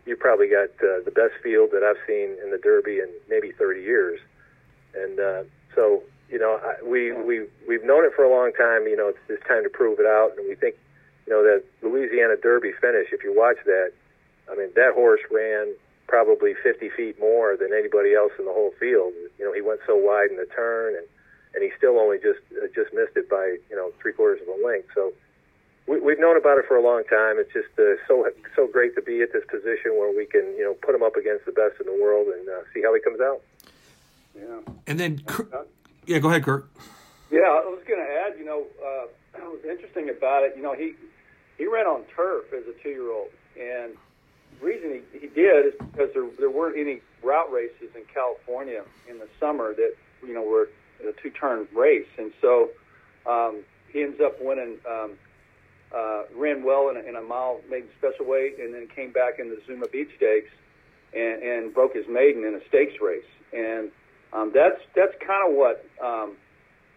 you 0.05 0.17
probably 0.17 0.49
got 0.49 0.71
uh, 0.83 1.03
the 1.05 1.13
best 1.15 1.35
field 1.43 1.71
that 1.73 1.83
I've 1.83 2.01
seen 2.07 2.37
in 2.43 2.51
the 2.51 2.59
Derby 2.59 2.99
in 2.99 3.09
maybe 3.29 3.53
30 3.53 3.83
years, 3.83 4.21
and 4.95 5.19
uh, 5.19 5.43
so 5.75 6.03
you 6.29 6.39
know, 6.39 6.59
we 6.85 7.13
we 7.13 7.47
we've 7.69 7.85
known 7.85 8.05
it 8.05 8.13
for 8.17 8.25
a 8.25 8.31
long 8.31 8.53
time. 8.53 8.87
You 8.87 8.97
know, 8.97 9.09
it's, 9.09 9.19
it's 9.29 9.47
time 9.47 9.63
to 9.63 9.69
prove 9.69 10.01
it 10.01 10.07
out, 10.07 10.33
and 10.37 10.49
we 10.49 10.55
think 10.55 10.77
know, 11.33 11.43
that 11.43 11.65
Louisiana 11.83 12.37
Derby 12.37 12.73
finish, 12.81 13.09
if 13.13 13.25
you 13.25 13.35
watch 13.35 13.59
that, 13.65 13.93
I 14.51 14.57
mean, 14.57 14.71
that 14.77 14.93
horse 14.95 15.21
ran 15.31 15.75
probably 16.07 16.53
50 16.63 16.91
feet 16.91 17.19
more 17.19 17.57
than 17.57 17.73
anybody 17.73 18.15
else 18.15 18.33
in 18.39 18.45
the 18.45 18.53
whole 18.53 18.73
field. 18.79 19.13
You 19.39 19.45
know, 19.47 19.53
he 19.53 19.63
went 19.63 19.81
so 19.87 19.97
wide 19.97 20.31
in 20.31 20.37
the 20.37 20.47
turn, 20.47 20.95
and 20.95 21.07
and 21.55 21.63
he 21.63 21.71
still 21.77 21.99
only 21.99 22.17
just 22.17 22.41
uh, 22.53 22.67
just 22.75 22.93
missed 22.93 23.17
it 23.17 23.29
by 23.29 23.57
you 23.71 23.77
know 23.77 23.93
three 24.01 24.13
quarters 24.13 24.41
of 24.43 24.49
a 24.49 24.59
length. 24.67 24.89
So, 24.95 25.13
we, 25.87 26.01
we've 26.01 26.21
known 26.21 26.37
about 26.37 26.59
it 26.59 26.65
for 26.69 26.77
a 26.77 26.83
long 26.83 27.05
time. 27.09 27.37
It's 27.39 27.53
just 27.53 27.73
uh, 27.79 27.97
so 28.07 28.29
so 28.57 28.67
great 28.69 28.95
to 28.97 29.03
be 29.03 29.23
at 29.23 29.33
this 29.33 29.45
position 29.49 29.97
where 29.97 30.13
we 30.15 30.27
can 30.27 30.45
you 30.57 30.65
know 30.65 30.75
put 30.75 30.95
him 30.95 31.03
up 31.03 31.17
against 31.17 31.47
the 31.47 31.53
best 31.53 31.81
in 31.81 31.87
the 31.87 31.97
world 31.97 32.29
and 32.29 32.49
uh, 32.49 32.61
see 32.75 32.83
how 32.83 32.95
he 32.95 33.01
comes 33.01 33.21
out. 33.21 33.41
Yeah. 34.35 34.61
And 34.87 34.99
then, 34.99 35.23
yeah, 36.07 36.19
go 36.19 36.29
ahead, 36.29 36.45
Kirk. 36.45 36.71
Yeah, 37.31 37.41
I 37.41 37.65
was 37.69 37.81
going 37.87 38.01
to 38.01 38.11
add. 38.11 38.39
You 38.39 38.45
know, 38.45 38.65
uh, 38.81 39.07
what 39.41 39.53
was 39.53 39.65
interesting 39.65 40.09
about 40.09 40.45
it. 40.45 40.55
You 40.57 40.63
know, 40.63 40.75
he 40.75 40.95
he 41.63 41.69
ran 41.69 41.87
on 41.87 42.03
turf 42.17 42.47
as 42.53 42.65
a 42.67 42.83
two 42.83 42.89
year 42.89 43.13
old, 43.13 43.31
and 43.55 43.95
the 44.59 44.67
reason 44.67 45.01
he, 45.13 45.21
he 45.21 45.27
did 45.29 45.67
is 45.67 45.75
because 45.79 46.11
there 46.13 46.27
there 46.39 46.51
weren't 46.51 46.77
any 46.77 47.01
route 47.23 47.53
races 47.53 47.95
in 47.95 48.03
California 48.13 48.83
in 49.09 49.21
the 49.21 49.29
summer 49.39 49.73
that 49.73 49.95
you 50.27 50.35
know 50.35 50.43
were 50.43 50.69
a 51.07 51.13
two 51.23 51.31
turn 51.31 51.69
race, 51.73 52.09
and 52.19 52.33
so 52.41 52.71
um, 53.31 53.63
he 53.93 54.03
ends 54.03 54.21
up 54.21 54.35
winning. 54.41 54.79
Um, 54.91 55.13
uh, 55.95 56.23
ran 56.35 56.65
well 56.65 56.89
in 56.89 56.97
a, 56.97 57.01
in 57.01 57.17
a 57.17 57.21
mile 57.21 57.61
maiden 57.69 57.87
special 57.99 58.25
weight, 58.25 58.59
and 58.59 58.73
then 58.73 58.89
came 58.97 59.13
back 59.13 59.39
in 59.39 59.51
the 59.51 59.61
Zuma 59.67 59.87
Beach 59.89 60.09
Stakes 60.17 60.49
and, 61.13 61.43
and 61.43 61.75
broke 61.75 61.95
his 61.95 62.07
maiden 62.09 62.47
in 62.47 62.55
a 62.55 62.61
stakes 62.67 62.95
race. 62.99 63.29
And 63.53 63.91
um, 64.33 64.53
that's 64.55 64.81
that's 64.97 65.13
kind 65.21 65.45
of 65.47 65.55
what 65.55 65.85
um, 66.03 66.33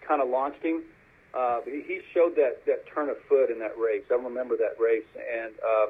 kind 0.08 0.22
of 0.22 0.30
launched 0.30 0.64
him. 0.64 0.84
Uh, 1.36 1.60
he, 1.66 1.84
he 1.86 2.00
showed 2.14 2.36
that 2.36 2.66
that 2.66 2.88
turn 2.88 3.10
of 3.10 3.18
foot 3.28 3.52
in 3.52 3.60
that 3.60 3.78
race. 3.78 4.04
I 4.10 4.16
remember 4.16 4.56
that 4.56 4.80
race, 4.80 5.04
and 5.20 5.54
uh, 5.60 5.88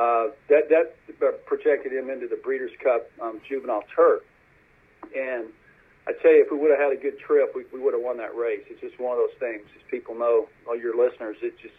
uh, 0.00 0.26
that 0.48 0.70
that 0.70 1.46
projected 1.46 1.92
him 1.92 2.08
into 2.08 2.26
the 2.26 2.40
Breeders' 2.42 2.72
Cup 2.82 3.06
um, 3.20 3.40
Juvenile 3.46 3.84
Turf. 3.94 4.22
And 5.14 5.52
I 6.08 6.12
tell 6.20 6.32
you, 6.32 6.44
if 6.44 6.50
we 6.50 6.58
would 6.58 6.70
have 6.70 6.80
had 6.80 6.92
a 6.92 7.00
good 7.00 7.18
trip, 7.18 7.52
we, 7.54 7.64
we 7.72 7.80
would 7.80 7.92
have 7.92 8.02
won 8.02 8.16
that 8.18 8.34
race. 8.34 8.64
It's 8.68 8.80
just 8.80 8.98
one 8.98 9.12
of 9.12 9.18
those 9.18 9.36
things. 9.38 9.68
As 9.76 9.82
people 9.90 10.14
know, 10.14 10.48
all 10.66 10.76
your 10.76 10.96
listeners, 10.96 11.36
it 11.42 11.54
just 11.60 11.76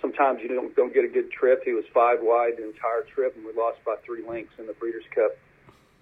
sometimes 0.00 0.38
you 0.40 0.48
don't 0.48 0.74
don't 0.76 0.94
get 0.94 1.04
a 1.04 1.10
good 1.10 1.30
trip. 1.32 1.62
He 1.64 1.72
was 1.72 1.84
five 1.92 2.18
wide 2.22 2.58
the 2.58 2.64
entire 2.64 3.02
trip, 3.12 3.34
and 3.34 3.44
we 3.44 3.52
lost 3.52 3.82
by 3.84 3.96
three 4.06 4.22
lengths 4.22 4.54
in 4.58 4.66
the 4.66 4.74
Breeders' 4.74 5.04
Cup 5.14 5.34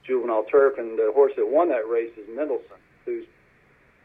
Juvenile 0.04 0.44
Turf. 0.44 0.76
And 0.76 0.98
the 0.98 1.10
horse 1.14 1.32
that 1.36 1.48
won 1.48 1.68
that 1.70 1.88
race 1.88 2.12
is 2.20 2.28
Mendelssohn, 2.28 2.84
who's 3.04 3.24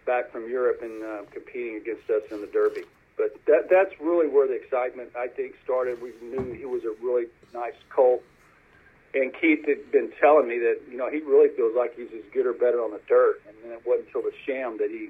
back 0.06 0.32
from 0.32 0.50
Europe 0.50 0.82
and 0.82 1.04
uh, 1.04 1.22
competing 1.32 1.78
against 1.78 2.10
us 2.10 2.24
in 2.32 2.42
the 2.42 2.48
Derby. 2.48 2.84
But 3.18 3.36
that 3.46 3.70
that's 3.70 3.94
really 4.00 4.28
where 4.28 4.48
the 4.48 4.56
excitement 4.56 5.12
I 5.16 5.28
think 5.28 5.56
started. 5.64 6.02
We 6.02 6.14
knew 6.22 6.54
he 6.54 6.66
was 6.66 6.84
a 6.84 6.94
really 7.04 7.28
nice 7.54 7.78
colt, 7.90 8.24
and 9.14 9.32
Keith 9.40 9.68
had 9.68 9.92
been 9.92 10.12
telling 10.20 10.48
me 10.48 10.58
that 10.60 10.82
you 10.90 10.98
know 10.98 11.10
he 11.10 11.20
really 11.20 11.50
feels 11.56 11.76
like 11.76 11.96
he's 11.96 12.10
as 12.14 12.24
good 12.34 12.48
or 12.48 12.54
better 12.54 12.82
on 12.82 12.92
the 12.92 13.02
dirt. 13.08 13.42
And 13.48 13.56
then 13.64 13.72
it 13.72 13.86
wasn't 13.86 14.08
until 14.08 14.24
the 14.24 14.34
Sham 14.46 14.78
that 14.80 14.90
he 14.90 15.10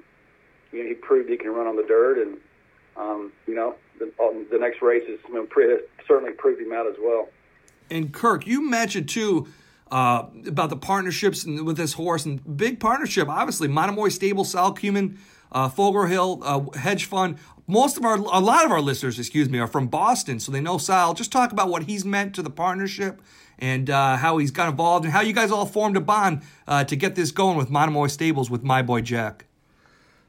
you 0.76 0.82
know 0.82 0.88
he 0.88 0.94
proved 0.94 1.30
he 1.30 1.38
can 1.38 1.50
run 1.50 1.66
on 1.66 1.76
the 1.76 1.84
dirt 1.84 2.18
and 2.18 2.36
um, 2.96 3.32
you 3.46 3.54
know, 3.54 3.74
the, 3.98 4.12
the 4.50 4.58
next 4.58 4.82
race 4.82 5.02
pre- 5.50 5.80
certainly 6.06 6.32
proved 6.32 6.60
him 6.60 6.72
out 6.72 6.86
as 6.86 6.96
well. 7.00 7.28
And 7.90 8.12
Kirk, 8.12 8.46
you 8.46 8.68
mentioned 8.68 9.08
too 9.08 9.48
uh, 9.94 10.26
about 10.48 10.70
the 10.70 10.76
partnerships 10.76 11.44
with 11.46 11.76
this 11.76 11.92
horse 11.92 12.24
and 12.24 12.56
big 12.56 12.80
partnership. 12.80 13.28
Obviously, 13.28 13.68
Monomoy 13.68 14.08
Stable, 14.08 14.42
Sal 14.42 14.74
Kumin, 14.74 15.18
uh, 15.52 15.68
Folger 15.68 16.08
Hill 16.08 16.40
uh, 16.42 16.76
Hedge 16.76 17.04
Fund. 17.04 17.38
Most 17.68 17.96
of 17.96 18.04
our, 18.04 18.16
a 18.16 18.40
lot 18.40 18.64
of 18.64 18.72
our 18.72 18.80
listeners, 18.80 19.20
excuse 19.20 19.48
me, 19.48 19.60
are 19.60 19.68
from 19.68 19.86
Boston, 19.86 20.40
so 20.40 20.50
they 20.50 20.60
know 20.60 20.78
Sal. 20.78 21.14
Just 21.14 21.30
talk 21.30 21.52
about 21.52 21.68
what 21.68 21.84
he's 21.84 22.04
meant 22.04 22.34
to 22.34 22.42
the 22.42 22.50
partnership 22.50 23.22
and 23.60 23.88
uh, 23.88 24.16
how 24.16 24.38
he's 24.38 24.50
got 24.50 24.68
involved 24.68 25.04
and 25.04 25.14
how 25.14 25.20
you 25.20 25.32
guys 25.32 25.52
all 25.52 25.64
formed 25.64 25.96
a 25.96 26.00
bond 26.00 26.42
uh, 26.66 26.82
to 26.82 26.96
get 26.96 27.14
this 27.14 27.30
going 27.30 27.56
with 27.56 27.70
Monomoy 27.70 28.08
Stables 28.08 28.50
with 28.50 28.64
my 28.64 28.82
boy 28.82 29.00
Jack. 29.00 29.44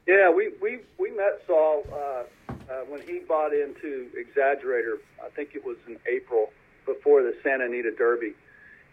Yeah, 0.06 0.30
we 0.30 0.52
we 0.62 0.78
we 0.96 1.10
met 1.10 1.42
Sol 1.44 1.82
uh, 1.92 1.96
uh, 1.96 2.54
when 2.88 3.00
he 3.02 3.18
bought 3.18 3.52
into 3.52 4.06
Exaggerator, 4.16 4.98
I 5.20 5.28
think 5.34 5.56
it 5.56 5.64
was 5.64 5.76
in 5.88 5.98
April 6.06 6.52
before 6.84 7.24
the 7.24 7.34
Santa 7.42 7.64
Anita 7.64 7.90
Derby, 7.90 8.34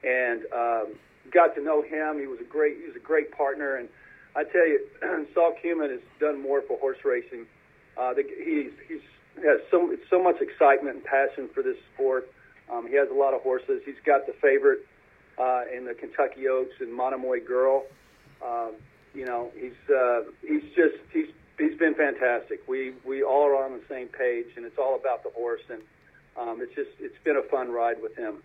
and 0.03 0.43
um, 0.53 0.93
got 1.31 1.55
to 1.55 1.61
know 1.61 1.81
him. 1.81 2.19
He 2.19 2.27
was 2.27 2.39
a 2.39 2.49
great 2.49 2.77
he 2.77 2.87
was 2.87 2.95
a 2.95 3.05
great 3.05 3.31
partner, 3.31 3.75
and 3.75 3.89
I 4.35 4.43
tell 4.43 4.67
you, 4.67 4.79
Sol 5.33 5.55
Kumin 5.63 5.89
has 5.91 6.01
done 6.19 6.41
more 6.41 6.61
for 6.61 6.77
horse 6.79 6.97
racing. 7.03 7.45
Uh, 7.97 8.13
he's 8.15 8.71
he's 8.87 9.01
has 9.37 9.59
so 9.71 9.95
so 10.09 10.21
much 10.21 10.41
excitement 10.41 10.97
and 10.97 11.03
passion 11.03 11.49
for 11.53 11.63
this 11.63 11.77
sport. 11.93 12.29
Um, 12.71 12.87
he 12.87 12.95
has 12.95 13.09
a 13.09 13.13
lot 13.13 13.33
of 13.33 13.41
horses. 13.41 13.81
He's 13.85 13.99
got 14.05 14.25
the 14.25 14.33
favorite 14.33 14.85
uh, 15.37 15.63
in 15.75 15.85
the 15.85 15.93
Kentucky 15.93 16.47
Oaks 16.47 16.75
and 16.79 16.93
Monomoy 16.93 17.45
Girl. 17.45 17.83
Um, 18.45 18.73
you 19.13 19.25
know, 19.25 19.51
he's 19.55 19.93
uh, 19.93 20.21
he's 20.41 20.63
just 20.75 20.95
he's 21.11 21.27
he's 21.57 21.77
been 21.77 21.95
fantastic. 21.95 22.67
We 22.67 22.93
we 23.05 23.23
all 23.23 23.43
are 23.43 23.63
on 23.63 23.73
the 23.73 23.83
same 23.89 24.07
page, 24.07 24.47
and 24.55 24.65
it's 24.65 24.77
all 24.77 24.95
about 24.95 25.23
the 25.23 25.29
horse, 25.31 25.61
and 25.69 25.81
um, 26.37 26.61
it's 26.61 26.73
just 26.75 26.89
it's 26.99 27.17
been 27.23 27.37
a 27.37 27.43
fun 27.49 27.71
ride 27.71 28.01
with 28.01 28.15
him. 28.15 28.43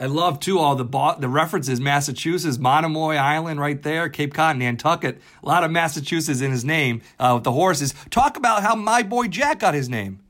I 0.00 0.06
love 0.06 0.40
too 0.40 0.58
all 0.58 0.74
the 0.74 1.16
the 1.18 1.28
references 1.28 1.78
Massachusetts, 1.80 2.58
Monomoy 2.58 3.16
Island, 3.16 3.60
right 3.60 3.80
there, 3.82 4.08
Cape 4.08 4.32
Cod, 4.32 4.56
Nantucket. 4.56 5.20
A 5.42 5.46
lot 5.46 5.64
of 5.64 5.70
Massachusetts 5.70 6.40
in 6.40 6.50
his 6.50 6.64
name 6.64 7.02
uh, 7.18 7.32
with 7.34 7.44
the 7.44 7.52
horses. 7.52 7.94
Talk 8.10 8.36
about 8.36 8.62
how 8.62 8.74
my 8.74 9.02
boy 9.02 9.28
Jack 9.28 9.58
got 9.58 9.74
his 9.74 9.88
name. 9.88 10.20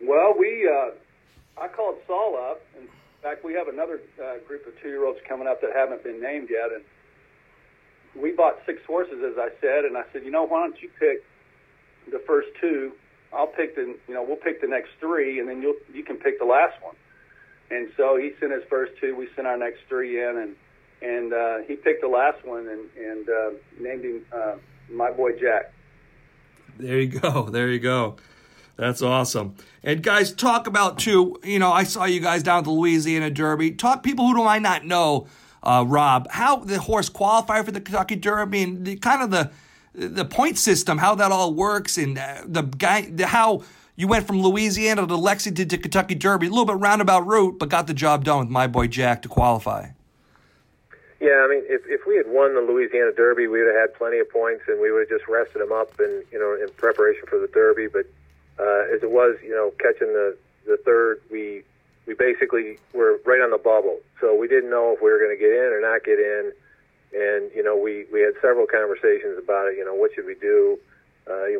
Well, 0.00 0.34
we 0.36 0.68
uh, 0.68 0.90
I 1.62 1.68
called 1.68 1.96
Sol 2.06 2.36
up. 2.36 2.60
In 2.78 2.88
fact, 3.22 3.44
we 3.44 3.54
have 3.54 3.68
another 3.68 4.00
uh, 4.22 4.38
group 4.46 4.66
of 4.66 4.72
two 4.82 4.88
year 4.88 5.06
olds 5.06 5.20
coming 5.28 5.46
up 5.46 5.60
that 5.60 5.70
haven't 5.74 6.02
been 6.02 6.20
named 6.20 6.48
yet, 6.50 6.72
and 6.74 6.84
we 8.20 8.32
bought 8.32 8.56
six 8.66 8.80
horses, 8.86 9.22
as 9.24 9.38
I 9.38 9.50
said, 9.60 9.84
and 9.84 9.96
I 9.96 10.02
said, 10.12 10.24
you 10.24 10.30
know, 10.30 10.44
why 10.44 10.60
don't 10.60 10.80
you 10.82 10.90
pick 10.98 11.24
the 12.10 12.22
first 12.26 12.48
two? 12.60 12.92
I'll 13.32 13.46
pick 13.46 13.74
the, 13.74 13.96
you 14.08 14.14
know, 14.14 14.22
we'll 14.22 14.36
pick 14.36 14.60
the 14.60 14.68
next 14.68 14.90
three, 15.00 15.38
and 15.38 15.48
then 15.48 15.62
you'll 15.62 15.76
you 15.92 16.02
can 16.02 16.16
pick 16.16 16.38
the 16.38 16.44
last 16.44 16.82
one. 16.82 16.94
And 17.70 17.90
so 17.96 18.16
he 18.16 18.32
sent 18.38 18.52
his 18.52 18.62
first 18.70 18.92
two. 19.00 19.16
We 19.16 19.28
sent 19.34 19.46
our 19.46 19.56
next 19.56 19.80
three 19.88 20.22
in, 20.22 20.36
and 20.38 20.56
and 21.02 21.32
uh, 21.32 21.58
he 21.66 21.76
picked 21.76 22.02
the 22.02 22.08
last 22.08 22.44
one 22.44 22.68
and 22.68 22.88
and 22.96 23.28
uh, 23.28 23.50
named 23.80 24.04
him 24.04 24.26
uh, 24.32 24.54
my 24.90 25.10
boy 25.10 25.32
Jack. 25.38 25.72
There 26.78 27.00
you 27.00 27.08
go. 27.20 27.48
There 27.50 27.68
you 27.68 27.80
go. 27.80 28.16
That's 28.76 29.00
awesome. 29.00 29.56
And 29.82 30.02
guys, 30.02 30.32
talk 30.32 30.66
about 30.66 30.98
too. 30.98 31.40
You 31.42 31.58
know, 31.58 31.72
I 31.72 31.84
saw 31.84 32.04
you 32.04 32.20
guys 32.20 32.42
down 32.42 32.58
at 32.58 32.64
the 32.64 32.70
Louisiana 32.70 33.30
Derby. 33.30 33.72
Talk 33.72 34.02
people 34.02 34.26
who 34.26 34.34
do 34.34 34.44
might 34.44 34.62
not 34.62 34.84
know 34.84 35.26
uh, 35.66 35.84
Rob, 35.86 36.28
how 36.30 36.56
the 36.56 36.78
horse 36.78 37.08
qualified 37.08 37.64
for 37.64 37.72
the 37.72 37.80
Kentucky 37.80 38.16
Derby 38.16 38.62
and 38.62 38.84
the, 38.86 38.96
kind 38.96 39.22
of 39.22 39.30
the 39.30 39.50
the 39.94 40.26
point 40.26 40.58
system, 40.58 40.98
how 40.98 41.14
that 41.14 41.32
all 41.32 41.54
works, 41.54 41.96
and 41.96 42.18
uh, 42.18 42.42
the 42.44 42.60
guy, 42.62 43.08
the, 43.10 43.26
how 43.26 43.62
you 43.96 44.06
went 44.06 44.26
from 44.26 44.42
Louisiana 44.42 45.06
to 45.06 45.16
Lexington 45.16 45.68
to 45.68 45.78
Kentucky 45.78 46.14
Derby, 46.14 46.46
a 46.46 46.50
little 46.50 46.66
bit 46.66 46.76
roundabout 46.76 47.26
route, 47.26 47.58
but 47.58 47.68
got 47.68 47.86
the 47.86 47.94
job 47.94 48.24
done 48.24 48.38
with 48.38 48.48
my 48.48 48.66
boy 48.66 48.86
Jack 48.86 49.22
to 49.22 49.28
qualify. 49.28 49.88
Yeah, 51.18 51.42
I 51.44 51.48
mean, 51.48 51.64
if 51.64 51.82
if 51.86 52.06
we 52.06 52.16
had 52.16 52.26
won 52.28 52.54
the 52.54 52.60
Louisiana 52.60 53.10
Derby, 53.12 53.46
we 53.46 53.62
would 53.62 53.74
have 53.74 53.88
had 53.88 53.94
plenty 53.94 54.18
of 54.18 54.30
points, 54.30 54.64
and 54.68 54.80
we 54.80 54.92
would 54.92 55.08
have 55.08 55.18
just 55.18 55.26
rested 55.28 55.62
him 55.62 55.72
up, 55.72 55.98
and 55.98 56.22
you 56.30 56.38
know, 56.38 56.54
in 56.62 56.72
preparation 56.74 57.24
for 57.26 57.38
the 57.38 57.48
Derby. 57.48 57.88
But 57.88 58.04
uh, 58.58 58.94
as 58.94 59.02
it 59.02 59.10
was, 59.10 59.36
you 59.42 59.54
know, 59.54 59.72
catching 59.78 60.12
the 60.12 60.36
the 60.66 60.76
third, 60.84 61.22
we 61.30 61.64
we 62.06 62.14
basically 62.14 62.78
were 62.94 63.18
right 63.26 63.40
on 63.40 63.50
the 63.50 63.58
bubble. 63.58 63.98
So 64.20 64.34
we 64.34 64.48
didn't 64.48 64.70
know 64.70 64.92
if 64.92 65.02
we 65.02 65.10
were 65.10 65.18
going 65.18 65.36
to 65.36 65.40
get 65.40 65.50
in 65.50 65.72
or 65.74 65.80
not 65.80 66.04
get 66.04 66.18
in. 66.18 66.52
And, 67.14 67.50
you 67.54 67.62
know, 67.62 67.76
we, 67.76 68.06
we 68.12 68.20
had 68.20 68.34
several 68.40 68.66
conversations 68.66 69.38
about 69.42 69.68
it. 69.68 69.76
You 69.76 69.84
know, 69.84 69.94
what 69.94 70.14
should 70.14 70.26
we 70.26 70.34
do? 70.34 70.78
Uh, 70.78 70.94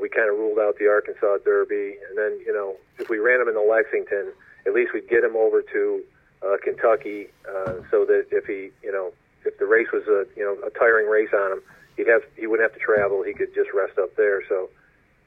we 0.00 0.08
kind 0.08 0.30
of 0.30 0.38
ruled 0.38 0.58
out 0.58 0.78
the 0.78 0.88
Arkansas 0.88 1.38
Derby. 1.44 1.96
And 2.08 2.18
then, 2.18 2.38
you 2.44 2.52
know, 2.52 2.76
if 2.98 3.08
we 3.08 3.18
ran 3.18 3.40
him 3.40 3.48
in 3.48 3.54
the 3.54 3.66
Lexington, 3.66 4.32
at 4.66 4.72
least 4.74 4.92
we'd 4.92 5.08
get 5.08 5.24
him 5.24 5.36
over 5.36 5.62
to 5.62 6.02
uh, 6.42 6.56
Kentucky 6.62 7.28
uh, 7.48 7.82
so 7.90 8.04
that 8.04 8.26
if 8.30 8.46
he, 8.46 8.70
you 8.82 8.92
know, 8.92 9.12
if 9.44 9.58
the 9.58 9.66
race 9.66 9.88
was 9.92 10.02
a, 10.08 10.26
you 10.36 10.44
know, 10.44 10.56
a 10.66 10.70
tiring 10.70 11.08
race 11.08 11.30
on 11.34 11.52
him, 11.52 11.62
he'd 11.96 12.08
have, 12.08 12.22
he 12.36 12.46
wouldn't 12.46 12.68
have 12.68 12.78
to 12.78 12.84
travel. 12.84 13.22
He 13.22 13.32
could 13.32 13.54
just 13.54 13.70
rest 13.74 13.98
up 13.98 14.16
there. 14.16 14.42
So 14.48 14.68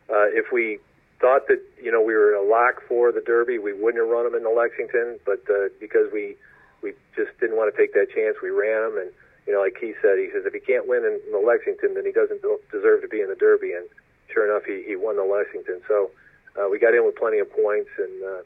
uh, 0.09 0.27
if 0.31 0.51
we 0.51 0.79
thought 1.19 1.47
that 1.47 1.61
you 1.81 1.91
know 1.91 2.01
we 2.01 2.13
were 2.13 2.33
a 2.33 2.43
lock 2.43 2.81
for 2.87 3.11
the 3.11 3.21
Derby. 3.21 3.59
We 3.59 3.73
wouldn't 3.73 4.01
have 4.01 4.09
run 4.09 4.23
them 4.23 4.35
in 4.35 4.43
the 4.43 4.55
Lexington, 4.55 5.19
but 5.25 5.43
uh, 5.51 5.69
because 5.79 6.11
we 6.11 6.35
we 6.81 6.93
just 7.15 7.35
didn't 7.39 7.57
want 7.57 7.73
to 7.73 7.75
take 7.75 7.93
that 7.93 8.07
chance, 8.15 8.37
we 8.41 8.49
ran 8.49 8.81
them. 8.89 8.97
And 8.97 9.11
you 9.45 9.53
know, 9.53 9.59
like 9.59 9.75
he 9.79 9.93
said, 10.01 10.17
he 10.17 10.31
says 10.31 10.47
if 10.47 10.53
he 10.53 10.59
can't 10.59 10.87
win 10.87 11.03
in 11.03 11.19
the 11.31 11.43
Lexington, 11.43 11.93
then 11.93 12.05
he 12.05 12.11
doesn't 12.11 12.41
deserve 12.71 13.01
to 13.01 13.07
be 13.07 13.19
in 13.21 13.27
the 13.27 13.35
Derby. 13.35 13.73
And 13.75 13.87
sure 14.33 14.49
enough, 14.49 14.65
he 14.65 14.83
he 14.85 14.95
won 14.95 15.15
the 15.17 15.23
Lexington. 15.23 15.81
So 15.87 16.11
uh, 16.59 16.69
we 16.69 16.79
got 16.79 16.93
in 16.93 17.05
with 17.05 17.15
plenty 17.15 17.39
of 17.39 17.51
points, 17.51 17.89
and 17.97 18.23
uh, 18.23 18.41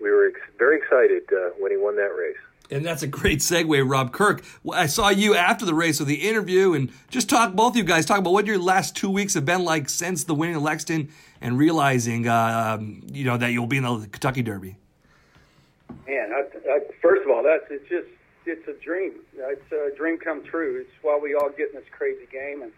we 0.00 0.10
were 0.10 0.28
ex- 0.28 0.40
very 0.58 0.78
excited 0.78 1.22
uh, 1.32 1.50
when 1.58 1.70
he 1.70 1.76
won 1.76 1.96
that 1.96 2.14
race. 2.16 2.36
And 2.72 2.86
that's 2.86 3.02
a 3.02 3.08
great 3.08 3.40
segue, 3.40 3.90
Rob 3.90 4.12
Kirk. 4.12 4.44
I 4.72 4.86
saw 4.86 5.08
you 5.08 5.34
after 5.34 5.66
the 5.66 5.74
race 5.74 5.98
with 5.98 6.06
the 6.06 6.28
interview, 6.28 6.72
and 6.74 6.92
just 7.08 7.28
talk 7.28 7.54
both 7.54 7.72
of 7.72 7.76
you 7.76 7.82
guys 7.82 8.06
talk 8.06 8.18
about 8.18 8.32
what 8.32 8.46
your 8.46 8.58
last 8.58 8.94
two 8.94 9.10
weeks 9.10 9.34
have 9.34 9.44
been 9.44 9.64
like 9.64 9.88
since 9.88 10.24
the 10.24 10.34
winning 10.34 10.56
of 10.56 10.62
Lexington 10.62 11.12
and 11.40 11.58
realizing, 11.58 12.28
uh, 12.28 12.76
um, 12.78 13.02
you 13.10 13.24
know, 13.24 13.36
that 13.36 13.50
you'll 13.50 13.66
be 13.66 13.78
in 13.78 13.82
the 13.82 14.08
Kentucky 14.10 14.42
Derby. 14.42 14.76
Man, 16.06 16.32
I, 16.32 16.44
I, 16.70 16.80
first 17.02 17.22
of 17.22 17.30
all, 17.30 17.42
that's 17.42 17.64
it's 17.70 17.88
just 17.88 18.06
it's 18.46 18.66
a 18.68 18.84
dream. 18.84 19.14
It's 19.36 19.72
a 19.72 19.96
dream 19.96 20.18
come 20.18 20.44
true. 20.44 20.80
It's 20.80 20.90
why 21.02 21.18
we 21.20 21.34
all 21.34 21.50
get 21.50 21.70
in 21.70 21.74
this 21.74 21.88
crazy 21.90 22.26
game, 22.30 22.62
and 22.62 22.72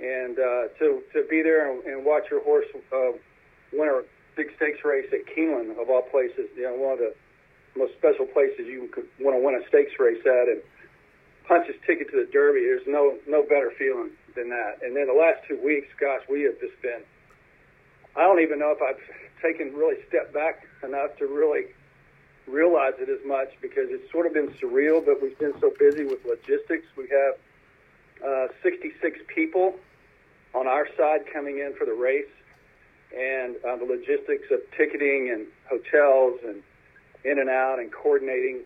and 0.00 0.38
uh, 0.38 0.68
to 0.78 1.02
to 1.12 1.24
be 1.28 1.42
there 1.42 1.70
and, 1.70 1.84
and 1.84 2.04
watch 2.04 2.24
your 2.30 2.42
horse 2.42 2.66
uh, 2.92 3.12
a 3.72 4.02
big 4.36 4.48
stakes 4.56 4.84
race 4.84 5.06
at 5.12 5.26
Keeneland, 5.34 5.80
of 5.80 5.90
all 5.90 6.02
places. 6.02 6.48
You 6.56 6.64
know, 6.64 6.74
one 6.74 6.92
of 6.94 6.98
the 6.98 7.14
most 7.76 7.92
special 7.98 8.26
places 8.26 8.66
you 8.66 8.88
could 8.92 9.06
want 9.20 9.36
to 9.36 9.44
win 9.44 9.54
a 9.54 9.66
stakes 9.68 9.92
race 9.98 10.20
at, 10.24 10.48
and 10.48 10.62
punch 11.46 11.66
his 11.66 11.76
ticket 11.86 12.10
to 12.10 12.24
the 12.24 12.30
Derby. 12.32 12.60
There's 12.60 12.86
no 12.86 13.18
no 13.28 13.42
better 13.42 13.72
feeling 13.78 14.10
than 14.34 14.48
that. 14.50 14.80
And 14.82 14.96
then 14.96 15.06
the 15.06 15.18
last 15.18 15.46
two 15.46 15.60
weeks, 15.62 15.88
gosh, 16.00 16.22
we 16.28 16.42
have 16.42 16.58
just 16.60 16.80
been. 16.82 17.02
I 18.16 18.22
don't 18.22 18.40
even 18.40 18.58
know 18.58 18.72
if 18.72 18.82
I've 18.82 19.00
taken 19.42 19.74
really 19.74 19.96
step 20.08 20.32
back 20.32 20.66
enough 20.82 21.16
to 21.18 21.26
really 21.26 21.66
realize 22.48 22.94
it 22.98 23.08
as 23.08 23.24
much 23.24 23.48
because 23.62 23.86
it's 23.88 24.10
sort 24.10 24.26
of 24.26 24.34
been 24.34 24.48
surreal. 24.58 25.04
But 25.04 25.22
we've 25.22 25.38
been 25.38 25.54
so 25.60 25.72
busy 25.78 26.04
with 26.04 26.24
logistics. 26.24 26.86
We 26.96 27.08
have 27.12 27.34
uh, 28.24 28.52
66 28.62 29.18
people 29.28 29.76
on 30.54 30.66
our 30.66 30.86
side 30.96 31.20
coming 31.32 31.58
in 31.58 31.74
for 31.78 31.84
the 31.84 31.94
race, 31.94 32.30
and 33.16 33.56
uh, 33.64 33.76
the 33.76 33.84
logistics 33.84 34.50
of 34.50 34.60
ticketing 34.76 35.30
and 35.32 35.46
hotels 35.68 36.40
and 36.46 36.62
in 37.24 37.38
and 37.38 37.50
out 37.50 37.78
and 37.78 37.92
coordinating, 37.92 38.62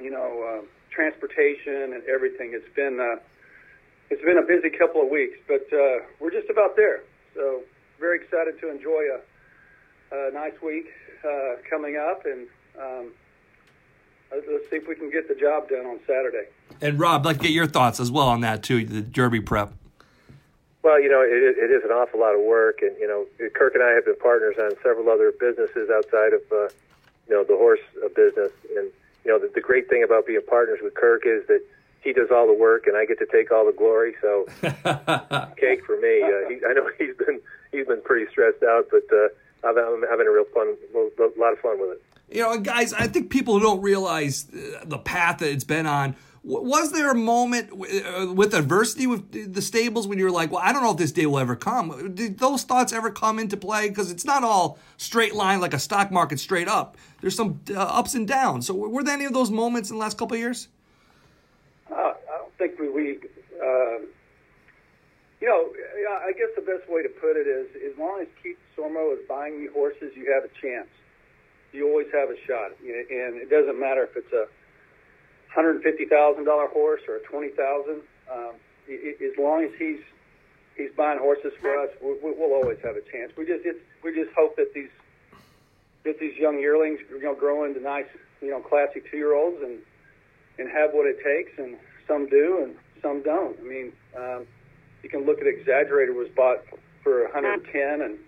you 0.00 0.10
know, 0.10 0.60
uh, 0.60 0.66
transportation 0.90 1.94
and 1.94 2.02
everything. 2.04 2.52
It's 2.52 2.74
been 2.74 2.98
uh, 3.00 3.20
it's 4.10 4.22
been 4.22 4.38
a 4.38 4.46
busy 4.46 4.70
couple 4.76 5.02
of 5.02 5.08
weeks, 5.08 5.38
but 5.46 5.66
uh, 5.72 6.04
we're 6.18 6.32
just 6.32 6.50
about 6.50 6.76
there. 6.76 7.02
So 7.34 7.62
very 7.98 8.18
excited 8.20 8.60
to 8.60 8.70
enjoy 8.70 9.02
a, 9.14 10.16
a 10.16 10.32
nice 10.32 10.60
week 10.62 10.86
uh, 11.24 11.56
coming 11.68 11.96
up, 11.96 12.24
and 12.26 12.48
um, 12.80 13.12
let's 14.32 14.68
see 14.70 14.76
if 14.76 14.88
we 14.88 14.96
can 14.96 15.10
get 15.10 15.28
the 15.28 15.34
job 15.34 15.68
done 15.68 15.86
on 15.86 16.00
Saturday. 16.06 16.48
And 16.80 16.98
Rob, 16.98 17.20
I'd 17.20 17.26
like 17.26 17.36
to 17.38 17.42
get 17.44 17.52
your 17.52 17.66
thoughts 17.66 18.00
as 18.00 18.10
well 18.10 18.28
on 18.28 18.40
that 18.40 18.62
too, 18.62 18.84
the 18.84 19.00
Derby 19.00 19.40
prep. 19.40 19.74
Well, 20.82 21.00
you 21.00 21.10
know, 21.10 21.20
it, 21.20 21.58
it 21.58 21.70
is 21.70 21.84
an 21.84 21.90
awful 21.90 22.20
lot 22.20 22.34
of 22.34 22.40
work, 22.40 22.80
and 22.80 22.96
you 22.98 23.06
know, 23.06 23.26
Kirk 23.52 23.74
and 23.74 23.84
I 23.84 23.90
have 23.90 24.06
been 24.06 24.16
partners 24.16 24.56
on 24.58 24.72
several 24.82 25.10
other 25.10 25.32
businesses 25.38 25.90
outside 25.90 26.32
of, 26.32 26.40
uh, 26.50 26.72
you 27.28 27.36
know, 27.36 27.44
the 27.44 27.56
horse 27.56 27.84
uh, 28.02 28.08
business. 28.08 28.52
And 28.76 28.90
you 29.24 29.30
know, 29.30 29.38
the, 29.38 29.50
the 29.54 29.60
great 29.60 29.90
thing 29.90 30.02
about 30.02 30.26
being 30.26 30.40
partners 30.48 30.78
with 30.82 30.94
Kirk 30.94 31.26
is 31.26 31.46
that 31.48 31.60
he 32.02 32.14
does 32.14 32.30
all 32.30 32.46
the 32.46 32.54
work, 32.54 32.86
and 32.86 32.96
I 32.96 33.04
get 33.04 33.18
to 33.18 33.26
take 33.26 33.52
all 33.52 33.66
the 33.66 33.76
glory. 33.76 34.14
So, 34.22 34.46
cake 35.60 35.84
for 35.84 36.00
me. 36.00 36.22
Uh, 36.22 36.48
he, 36.48 36.60
I 36.66 36.72
know 36.72 36.88
he's 36.98 37.14
been 37.16 37.40
he's 37.72 37.86
been 37.86 38.00
pretty 38.02 38.30
stressed 38.30 38.62
out, 38.62 38.88
but 38.90 39.04
uh, 39.12 39.28
I'm, 39.68 39.76
I'm 39.76 40.08
having 40.08 40.26
a 40.26 40.30
real 40.30 40.46
fun, 40.54 40.74
a 40.94 41.40
lot 41.40 41.52
of 41.52 41.58
fun 41.60 41.80
with 41.80 41.90
it. 41.90 42.02
You 42.30 42.42
know, 42.42 42.58
guys, 42.58 42.92
I 42.92 43.08
think 43.08 43.30
people 43.30 43.58
don't 43.58 43.82
realize 43.82 44.46
uh, 44.50 44.84
the 44.84 44.98
path 44.98 45.38
that 45.38 45.50
it's 45.50 45.64
been 45.64 45.86
on. 45.86 46.16
Was 46.42 46.92
there 46.92 47.10
a 47.10 47.14
moment 47.14 47.70
uh, 47.70 48.32
with 48.32 48.54
adversity 48.54 49.06
with 49.06 49.52
the 49.52 49.60
stables 49.60 50.08
when 50.08 50.18
you 50.18 50.24
were 50.24 50.30
like, 50.30 50.50
well, 50.50 50.62
I 50.64 50.72
don't 50.72 50.82
know 50.82 50.92
if 50.92 50.96
this 50.96 51.12
day 51.12 51.26
will 51.26 51.38
ever 51.38 51.54
come? 51.54 52.14
Did 52.14 52.38
those 52.38 52.62
thoughts 52.62 52.94
ever 52.94 53.10
come 53.10 53.38
into 53.38 53.58
play? 53.58 53.90
Because 53.90 54.10
it's 54.10 54.24
not 54.24 54.42
all 54.42 54.78
straight 54.96 55.34
line 55.34 55.60
like 55.60 55.74
a 55.74 55.78
stock 55.78 56.10
market 56.10 56.40
straight 56.40 56.66
up. 56.66 56.96
There's 57.20 57.36
some 57.36 57.60
uh, 57.70 57.78
ups 57.78 58.14
and 58.14 58.26
downs. 58.26 58.66
So 58.66 58.74
were 58.74 59.04
there 59.04 59.14
any 59.14 59.26
of 59.26 59.34
those 59.34 59.50
moments 59.50 59.90
in 59.90 59.96
the 59.96 60.00
last 60.00 60.16
couple 60.16 60.34
of 60.34 60.40
years? 60.40 60.68
Uh, 61.90 61.94
I 61.94 62.38
don't 62.38 62.56
think 62.56 62.78
we, 62.80 62.88
we 62.88 63.18
uh, 63.62 63.98
you 65.40 65.48
know, 65.48 65.72
I 66.24 66.32
guess 66.32 66.48
the 66.56 66.62
best 66.62 66.88
way 66.88 67.02
to 67.02 67.08
put 67.08 67.36
it 67.36 67.46
is 67.46 67.68
as 67.92 67.98
long 67.98 68.20
as 68.22 68.28
Keith 68.42 68.58
Sormo 68.76 69.12
is 69.12 69.20
buying 69.28 69.60
you 69.60 69.72
horses, 69.72 70.12
you 70.16 70.32
have 70.32 70.44
a 70.44 70.52
chance. 70.60 70.88
You 71.72 71.88
always 71.88 72.08
have 72.14 72.30
a 72.30 72.36
shot. 72.46 72.72
And 72.80 73.36
it 73.36 73.50
doesn't 73.50 73.78
matter 73.78 74.04
if 74.04 74.16
it's 74.16 74.32
a 74.32 74.46
$150,000 75.56 76.70
horse 76.70 77.02
or 77.08 77.16
a 77.16 77.20
20000 77.20 78.02
um, 78.32 78.54
As 78.88 79.38
long 79.38 79.64
as 79.64 79.70
he's 79.78 80.00
he's 80.76 80.90
buying 80.96 81.18
horses 81.18 81.52
for 81.60 81.76
us, 81.78 81.90
we, 82.00 82.16
we'll 82.22 82.54
always 82.54 82.78
have 82.82 82.96
a 82.96 83.02
chance. 83.02 83.32
We 83.36 83.44
just 83.46 83.64
it's, 83.64 83.78
we 84.02 84.14
just 84.14 84.32
hope 84.34 84.56
that 84.56 84.72
these 84.74 84.90
that 86.04 86.18
these 86.18 86.36
young 86.36 86.58
yearlings 86.58 87.00
you 87.10 87.22
know 87.22 87.34
grow 87.34 87.64
into 87.64 87.80
nice 87.80 88.06
you 88.40 88.50
know 88.50 88.60
classy 88.60 89.02
two 89.10 89.16
year 89.16 89.34
olds 89.34 89.62
and 89.62 89.78
and 90.58 90.70
have 90.70 90.92
what 90.92 91.06
it 91.06 91.18
takes, 91.24 91.58
and 91.58 91.76
some 92.06 92.28
do 92.28 92.60
and 92.62 92.76
some 93.02 93.22
don't. 93.22 93.58
I 93.58 93.62
mean, 93.62 93.92
um, 94.16 94.46
you 95.02 95.08
can 95.08 95.24
look 95.24 95.38
at 95.40 95.46
Exaggerator 95.46 96.14
was 96.14 96.28
bought 96.36 96.58
for 97.02 97.24
110, 97.24 98.02
and 98.02 98.18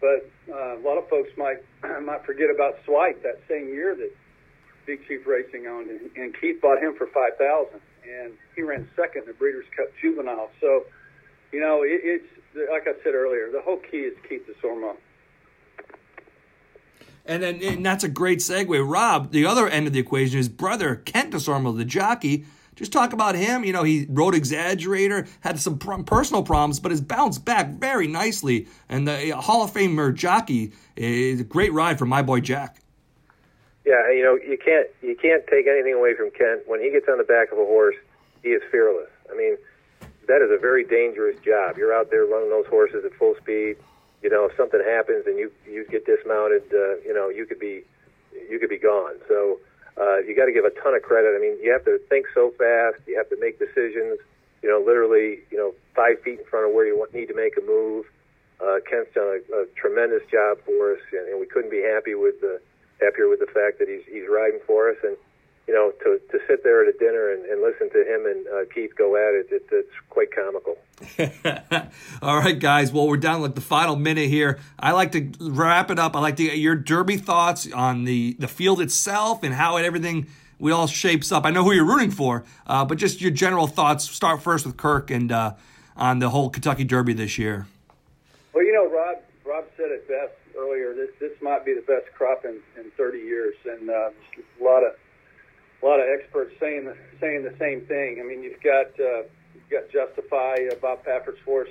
but 0.00 0.28
uh, 0.52 0.78
a 0.78 0.82
lot 0.82 0.98
of 0.98 1.08
folks 1.08 1.30
might 1.36 1.62
might 2.02 2.24
forget 2.24 2.50
about 2.50 2.78
Swipe 2.84 3.22
that 3.22 3.40
same 3.48 3.68
year 3.68 3.94
that 3.94 4.12
Big 4.86 5.06
Chief 5.06 5.26
Racing 5.26 5.66
owned, 5.66 5.90
and, 5.90 6.10
and 6.16 6.34
Keith 6.40 6.60
bought 6.60 6.82
him 6.82 6.94
for 6.96 7.06
five 7.08 7.36
thousand, 7.38 7.80
and 8.04 8.32
he 8.56 8.62
ran 8.62 8.88
second 8.96 9.22
in 9.22 9.28
the 9.28 9.34
Breeders' 9.34 9.66
Cup 9.76 9.88
Juvenile. 10.00 10.50
So, 10.60 10.84
you 11.52 11.60
know, 11.60 11.82
it, 11.82 12.00
it's 12.02 12.70
like 12.70 12.88
I 12.88 12.92
said 13.04 13.14
earlier, 13.14 13.50
the 13.50 13.60
whole 13.60 13.78
key 13.78 13.98
is 13.98 14.14
Keith 14.28 14.42
keep. 14.60 14.96
And 17.26 17.42
then 17.42 17.62
and 17.62 17.86
that's 17.86 18.02
a 18.02 18.08
great 18.08 18.38
segue. 18.40 18.90
Rob, 18.90 19.30
the 19.30 19.46
other 19.46 19.68
end 19.68 19.86
of 19.86 19.92
the 19.92 20.00
equation 20.00 20.38
is 20.38 20.48
brother 20.48 20.96
Kent 20.96 21.32
Desormeaux, 21.34 21.76
the 21.76 21.84
jockey. 21.84 22.46
Just 22.76 22.92
talk 22.92 23.12
about 23.12 23.34
him. 23.34 23.62
You 23.62 23.74
know, 23.74 23.82
he 23.82 24.06
rode 24.08 24.32
Exaggerator, 24.32 25.28
had 25.40 25.60
some 25.60 25.78
personal 25.78 26.42
problems, 26.42 26.80
but 26.80 26.90
has 26.90 27.02
bounced 27.02 27.44
back 27.44 27.68
very 27.68 28.06
nicely. 28.06 28.68
And 28.88 29.06
the 29.06 29.30
Hall 29.36 29.62
of 29.62 29.72
Famer 29.72 30.14
jockey 30.14 30.72
is 30.96 31.40
a 31.42 31.44
great 31.44 31.74
ride 31.74 31.98
for 31.98 32.06
my 32.06 32.22
boy 32.22 32.40
Jack. 32.40 32.78
Yeah, 33.84 34.12
you 34.12 34.22
know, 34.22 34.36
you 34.36 34.58
can't 34.58 34.88
you 35.00 35.16
can't 35.16 35.46
take 35.46 35.66
anything 35.66 35.94
away 35.94 36.14
from 36.14 36.30
Kent. 36.30 36.62
When 36.66 36.80
he 36.80 36.90
gets 36.90 37.08
on 37.08 37.18
the 37.18 37.24
back 37.24 37.50
of 37.50 37.58
a 37.58 37.64
horse, 37.64 37.96
he 38.42 38.50
is 38.50 38.62
fearless. 38.70 39.08
I 39.32 39.36
mean, 39.36 39.56
that 40.28 40.42
is 40.42 40.50
a 40.52 40.58
very 40.58 40.84
dangerous 40.84 41.38
job. 41.40 41.78
You're 41.78 41.94
out 41.94 42.10
there 42.10 42.26
running 42.26 42.50
those 42.50 42.66
horses 42.66 43.04
at 43.04 43.14
full 43.14 43.34
speed. 43.40 43.76
You 44.22 44.28
know, 44.28 44.44
if 44.44 44.56
something 44.56 44.80
happens 44.84 45.24
and 45.26 45.38
you 45.38 45.50
you 45.66 45.86
get 45.88 46.04
dismounted, 46.04 46.64
uh, 46.72 47.00
you 47.00 47.14
know, 47.14 47.30
you 47.30 47.46
could 47.46 47.58
be 47.58 47.82
you 48.50 48.58
could 48.58 48.68
be 48.68 48.78
gone. 48.78 49.16
So 49.26 49.58
uh, 49.96 50.18
you 50.18 50.36
got 50.36 50.46
to 50.46 50.52
give 50.52 50.64
a 50.64 50.70
ton 50.82 50.94
of 50.94 51.02
credit. 51.02 51.34
I 51.34 51.40
mean, 51.40 51.56
you 51.62 51.72
have 51.72 51.84
to 51.86 51.98
think 52.08 52.26
so 52.34 52.52
fast. 52.58 53.00
You 53.06 53.16
have 53.16 53.28
to 53.30 53.36
make 53.40 53.58
decisions. 53.58 54.20
You 54.62 54.68
know, 54.68 54.84
literally, 54.84 55.40
you 55.50 55.56
know, 55.56 55.72
five 55.96 56.20
feet 56.20 56.38
in 56.38 56.44
front 56.44 56.68
of 56.68 56.74
where 56.74 56.84
you 56.84 56.98
want, 56.98 57.14
need 57.14 57.26
to 57.32 57.34
make 57.34 57.56
a 57.56 57.64
move. 57.64 58.04
Uh, 58.60 58.76
Kent's 58.84 59.08
done 59.14 59.40
a, 59.40 59.64
a 59.64 59.66
tremendous 59.74 60.20
job 60.30 60.58
for 60.66 60.92
us, 60.92 61.00
and, 61.12 61.28
and 61.32 61.40
we 61.40 61.46
couldn't 61.46 61.70
be 61.70 61.80
happy 61.80 62.14
with 62.14 62.38
the 62.42 62.60
happier 63.00 63.28
with 63.28 63.40
the 63.40 63.46
fact 63.46 63.78
that 63.78 63.88
he's 63.88 64.02
he's 64.10 64.28
riding 64.28 64.60
for 64.66 64.90
us 64.90 64.96
and 65.02 65.16
you 65.66 65.74
know 65.74 65.92
to 66.02 66.20
to 66.30 66.44
sit 66.46 66.62
there 66.64 66.82
at 66.86 66.94
a 66.94 66.98
dinner 66.98 67.32
and, 67.32 67.44
and 67.46 67.62
listen 67.62 67.90
to 67.90 68.02
him 68.02 68.26
and 68.26 68.46
uh, 68.48 68.64
Keith 68.74 68.92
go 68.96 69.16
at 69.16 69.34
it, 69.34 69.48
it 69.50 69.66
it's 69.70 69.90
quite 70.08 70.28
comical. 70.34 70.76
All 72.22 72.38
right, 72.38 72.58
guys. 72.58 72.92
Well, 72.92 73.08
we're 73.08 73.16
down 73.16 73.40
like 73.42 73.54
the 73.54 73.60
final 73.60 73.96
minute 73.96 74.28
here. 74.28 74.58
I 74.78 74.92
like 74.92 75.12
to 75.12 75.32
wrap 75.40 75.90
it 75.90 75.98
up. 75.98 76.14
I 76.14 76.20
like 76.20 76.36
to 76.36 76.44
get 76.44 76.58
your 76.58 76.74
Derby 76.76 77.16
thoughts 77.16 77.70
on 77.72 78.04
the 78.04 78.36
the 78.38 78.48
field 78.48 78.80
itself 78.80 79.42
and 79.42 79.54
how 79.54 79.76
it 79.76 79.84
everything 79.84 80.26
we 80.58 80.72
all 80.72 80.86
shapes 80.86 81.32
up. 81.32 81.46
I 81.46 81.50
know 81.50 81.64
who 81.64 81.72
you're 81.72 81.86
rooting 81.86 82.10
for, 82.10 82.44
uh, 82.66 82.84
but 82.84 82.98
just 82.98 83.20
your 83.20 83.30
general 83.30 83.66
thoughts. 83.66 84.08
Start 84.08 84.42
first 84.42 84.66
with 84.66 84.76
Kirk 84.76 85.10
and 85.10 85.32
uh, 85.32 85.54
on 85.96 86.18
the 86.18 86.28
whole 86.28 86.50
Kentucky 86.50 86.84
Derby 86.84 87.14
this 87.14 87.38
year. 87.38 87.66
Well, 88.52 88.64
you 88.64 88.72
know, 88.72 88.90
Rob 88.90 89.18
Rob 89.44 89.64
said 89.76 89.90
it 89.90 90.06
best 90.06 90.32
earlier, 90.60 90.94
this 90.94 91.10
this 91.18 91.32
might 91.40 91.64
be 91.64 91.74
the 91.74 91.82
best 91.82 92.12
crop 92.16 92.44
in, 92.44 92.60
in 92.76 92.90
30 92.96 93.18
years, 93.18 93.54
and 93.64 93.88
uh, 93.88 94.10
a 94.10 94.62
lot 94.62 94.84
of 94.84 94.92
a 95.82 95.86
lot 95.86 96.00
of 96.00 96.06
experts 96.08 96.52
saying 96.60 96.84
the 96.84 96.96
saying 97.20 97.42
the 97.42 97.54
same 97.58 97.80
thing. 97.86 98.20
I 98.20 98.28
mean, 98.28 98.42
you've 98.42 98.62
got 98.62 98.92
uh, 99.00 99.22
you've 99.54 99.70
got 99.70 99.88
Justify, 99.90 100.68
uh, 100.70 100.74
Bob 100.76 101.04
Baffert's 101.04 101.40
horse. 101.44 101.70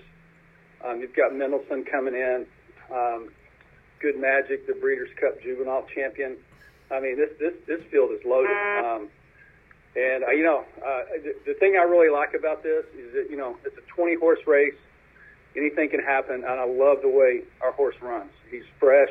Um, 0.83 1.01
you've 1.01 1.15
got 1.15 1.35
Mendelssohn 1.35 1.85
coming 1.85 2.15
in. 2.15 2.45
Um, 2.91 3.29
Good 3.99 4.17
Magic, 4.17 4.65
the 4.65 4.73
Breeders' 4.73 5.09
Cup 5.19 5.41
Juvenile 5.41 5.85
Champion. 5.93 6.37
I 6.89 6.99
mean, 6.99 7.17
this 7.17 7.29
this 7.39 7.53
this 7.67 7.81
field 7.91 8.11
is 8.11 8.23
loaded. 8.25 8.55
Um, 8.83 9.09
and 9.95 10.23
uh, 10.23 10.31
you 10.31 10.43
know, 10.43 10.65
uh, 10.79 11.03
the, 11.21 11.35
the 11.45 11.53
thing 11.55 11.75
I 11.75 11.83
really 11.83 12.09
like 12.09 12.33
about 12.33 12.63
this 12.63 12.85
is 12.97 13.13
that 13.13 13.27
you 13.29 13.37
know 13.37 13.57
it's 13.65 13.77
a 13.77 13.85
20 13.93 14.15
horse 14.15 14.39
race 14.47 14.75
anything 15.55 15.89
can 15.89 16.01
happen. 16.01 16.43
And 16.43 16.59
I 16.59 16.65
love 16.65 17.01
the 17.01 17.09
way 17.09 17.41
our 17.61 17.71
horse 17.71 17.95
runs. 18.01 18.31
He's 18.49 18.63
fresh. 18.79 19.09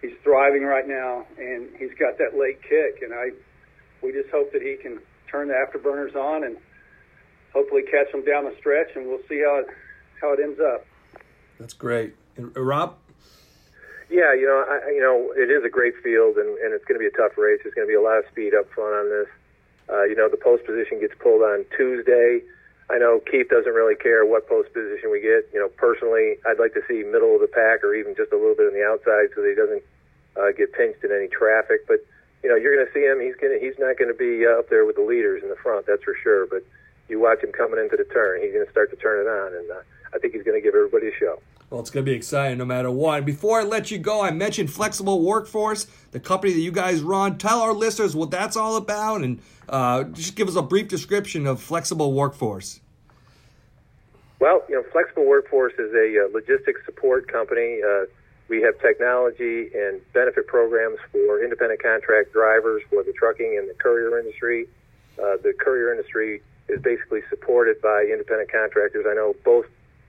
He's 0.00 0.14
thriving 0.22 0.62
right 0.62 0.88
now, 0.88 1.26
and 1.38 1.68
he's 1.78 1.92
got 1.98 2.16
that 2.18 2.38
late 2.38 2.62
kick. 2.62 3.02
And 3.02 3.12
I, 3.12 3.30
we 4.02 4.12
just 4.12 4.30
hope 4.30 4.52
that 4.52 4.62
he 4.62 4.76
can 4.76 4.98
turn 5.30 5.48
the 5.48 5.54
afterburners 5.54 6.16
on 6.16 6.44
and 6.44 6.56
hopefully 7.52 7.82
catch 7.82 8.10
them 8.12 8.24
down 8.24 8.44
the 8.44 8.54
stretch, 8.58 8.88
and 8.96 9.06
we'll 9.06 9.22
see 9.28 9.42
how 9.44 9.60
it 9.60 9.66
how 10.20 10.32
it 10.32 10.40
ends 10.42 10.60
up. 10.60 10.86
That's 11.58 11.74
great. 11.74 12.14
And, 12.36 12.56
uh, 12.56 12.62
Rob. 12.62 12.96
Yeah, 14.10 14.34
you 14.34 14.46
know, 14.46 14.64
I, 14.68 14.90
you 14.90 15.00
know, 15.00 15.32
it 15.36 15.50
is 15.50 15.64
a 15.64 15.68
great 15.68 15.94
field, 16.02 16.36
and, 16.36 16.58
and 16.58 16.74
it's 16.74 16.84
going 16.84 16.98
to 16.98 17.00
be 17.00 17.06
a 17.06 17.16
tough 17.16 17.38
race. 17.38 17.60
There's 17.62 17.74
going 17.74 17.86
to 17.86 17.90
be 17.90 17.94
a 17.96 18.02
lot 18.02 18.18
of 18.18 18.24
speed 18.30 18.54
up 18.54 18.68
front 18.72 18.94
on 18.94 19.08
this. 19.08 19.28
Uh, 19.88 20.02
you 20.04 20.16
know, 20.16 20.28
the 20.28 20.36
post 20.36 20.64
position 20.66 20.98
gets 21.00 21.14
pulled 21.18 21.42
on 21.42 21.64
Tuesday. 21.76 22.42
I 22.90 22.98
know 22.98 23.22
Keith 23.22 23.48
doesn't 23.48 23.72
really 23.72 23.94
care 23.94 24.26
what 24.26 24.48
post 24.48 24.74
position 24.74 25.14
we 25.14 25.22
get. 25.22 25.46
You 25.54 25.62
know, 25.62 25.70
personally, 25.78 26.42
I'd 26.42 26.58
like 26.58 26.74
to 26.74 26.82
see 26.90 27.06
middle 27.06 27.38
of 27.38 27.40
the 27.40 27.46
pack 27.46 27.86
or 27.86 27.94
even 27.94 28.18
just 28.18 28.32
a 28.32 28.36
little 28.36 28.58
bit 28.58 28.66
on 28.66 28.74
the 28.74 28.82
outside 28.82 29.30
so 29.30 29.46
that 29.46 29.48
he 29.48 29.54
doesn't 29.54 29.84
uh, 30.34 30.50
get 30.58 30.74
pinched 30.74 31.06
in 31.06 31.14
any 31.14 31.30
traffic. 31.30 31.86
But 31.86 32.02
you 32.42 32.50
know, 32.50 32.58
you're 32.58 32.74
going 32.74 32.86
to 32.86 32.92
see 32.92 33.06
him. 33.06 33.22
He's 33.22 33.38
going 33.38 33.54
to 33.54 33.60
he's 33.62 33.78
not 33.78 33.94
going 33.94 34.10
to 34.10 34.18
be 34.18 34.42
uh, 34.42 34.58
up 34.58 34.68
there 34.74 34.82
with 34.84 34.96
the 34.96 35.06
leaders 35.06 35.42
in 35.42 35.48
the 35.48 35.60
front, 35.62 35.86
that's 35.86 36.02
for 36.02 36.18
sure. 36.18 36.50
But 36.50 36.66
you 37.06 37.22
watch 37.22 37.42
him 37.42 37.52
coming 37.54 37.78
into 37.78 37.94
the 37.94 38.08
turn, 38.10 38.42
he's 38.42 38.52
going 38.52 38.66
to 38.66 38.72
start 38.74 38.90
to 38.90 38.98
turn 38.98 39.22
it 39.22 39.30
on. 39.30 39.54
And 39.54 39.70
uh, 39.70 39.86
I 40.10 40.18
think 40.18 40.34
he's 40.34 40.42
going 40.42 40.58
to 40.58 40.64
give 40.64 40.74
everybody 40.74 41.08
a 41.08 41.14
show. 41.14 41.38
Well, 41.70 41.80
it's 41.80 41.90
going 41.90 42.04
to 42.04 42.10
be 42.10 42.16
exciting 42.16 42.58
no 42.58 42.64
matter 42.64 42.90
what. 42.90 43.18
And 43.18 43.26
before 43.26 43.60
I 43.60 43.62
let 43.62 43.92
you 43.92 43.98
go, 43.98 44.22
I 44.22 44.32
mentioned 44.32 44.72
Flexible 44.72 45.22
Workforce, 45.22 45.86
the 46.10 46.18
company 46.18 46.52
that 46.52 46.60
you 46.60 46.72
guys 46.72 47.00
run. 47.00 47.38
Tell 47.38 47.60
our 47.60 47.72
listeners 47.72 48.16
what 48.16 48.32
that's 48.32 48.56
all 48.56 48.76
about 48.76 49.22
and 49.22 49.40
uh, 49.68 50.02
just 50.04 50.34
give 50.34 50.48
us 50.48 50.56
a 50.56 50.62
brief 50.62 50.88
description 50.88 51.46
of 51.46 51.62
Flexible 51.62 52.12
Workforce. 52.12 52.80
Well, 54.40 54.64
you 54.68 54.74
know, 54.74 54.82
Flexible 54.90 55.26
Workforce 55.26 55.74
is 55.74 55.94
a 55.94 56.24
uh, 56.24 56.28
logistics 56.32 56.84
support 56.86 57.30
company. 57.30 57.80
Uh, 57.86 58.06
we 58.48 58.60
have 58.62 58.80
technology 58.80 59.70
and 59.72 60.00
benefit 60.12 60.48
programs 60.48 60.98
for 61.12 61.44
independent 61.44 61.80
contract 61.80 62.32
drivers 62.32 62.82
for 62.90 63.04
the 63.04 63.12
trucking 63.12 63.56
and 63.58 63.70
the 63.70 63.74
courier 63.74 64.18
industry. 64.18 64.66
Uh, 65.18 65.36
the 65.36 65.52
courier 65.56 65.92
industry 65.92 66.42
is 66.68 66.82
basically 66.82 67.20
supported 67.30 67.80
by 67.80 68.08
independent 68.10 68.50
contractors. 68.50 69.06
I 69.08 69.14
know 69.14 69.36
both 69.44 69.66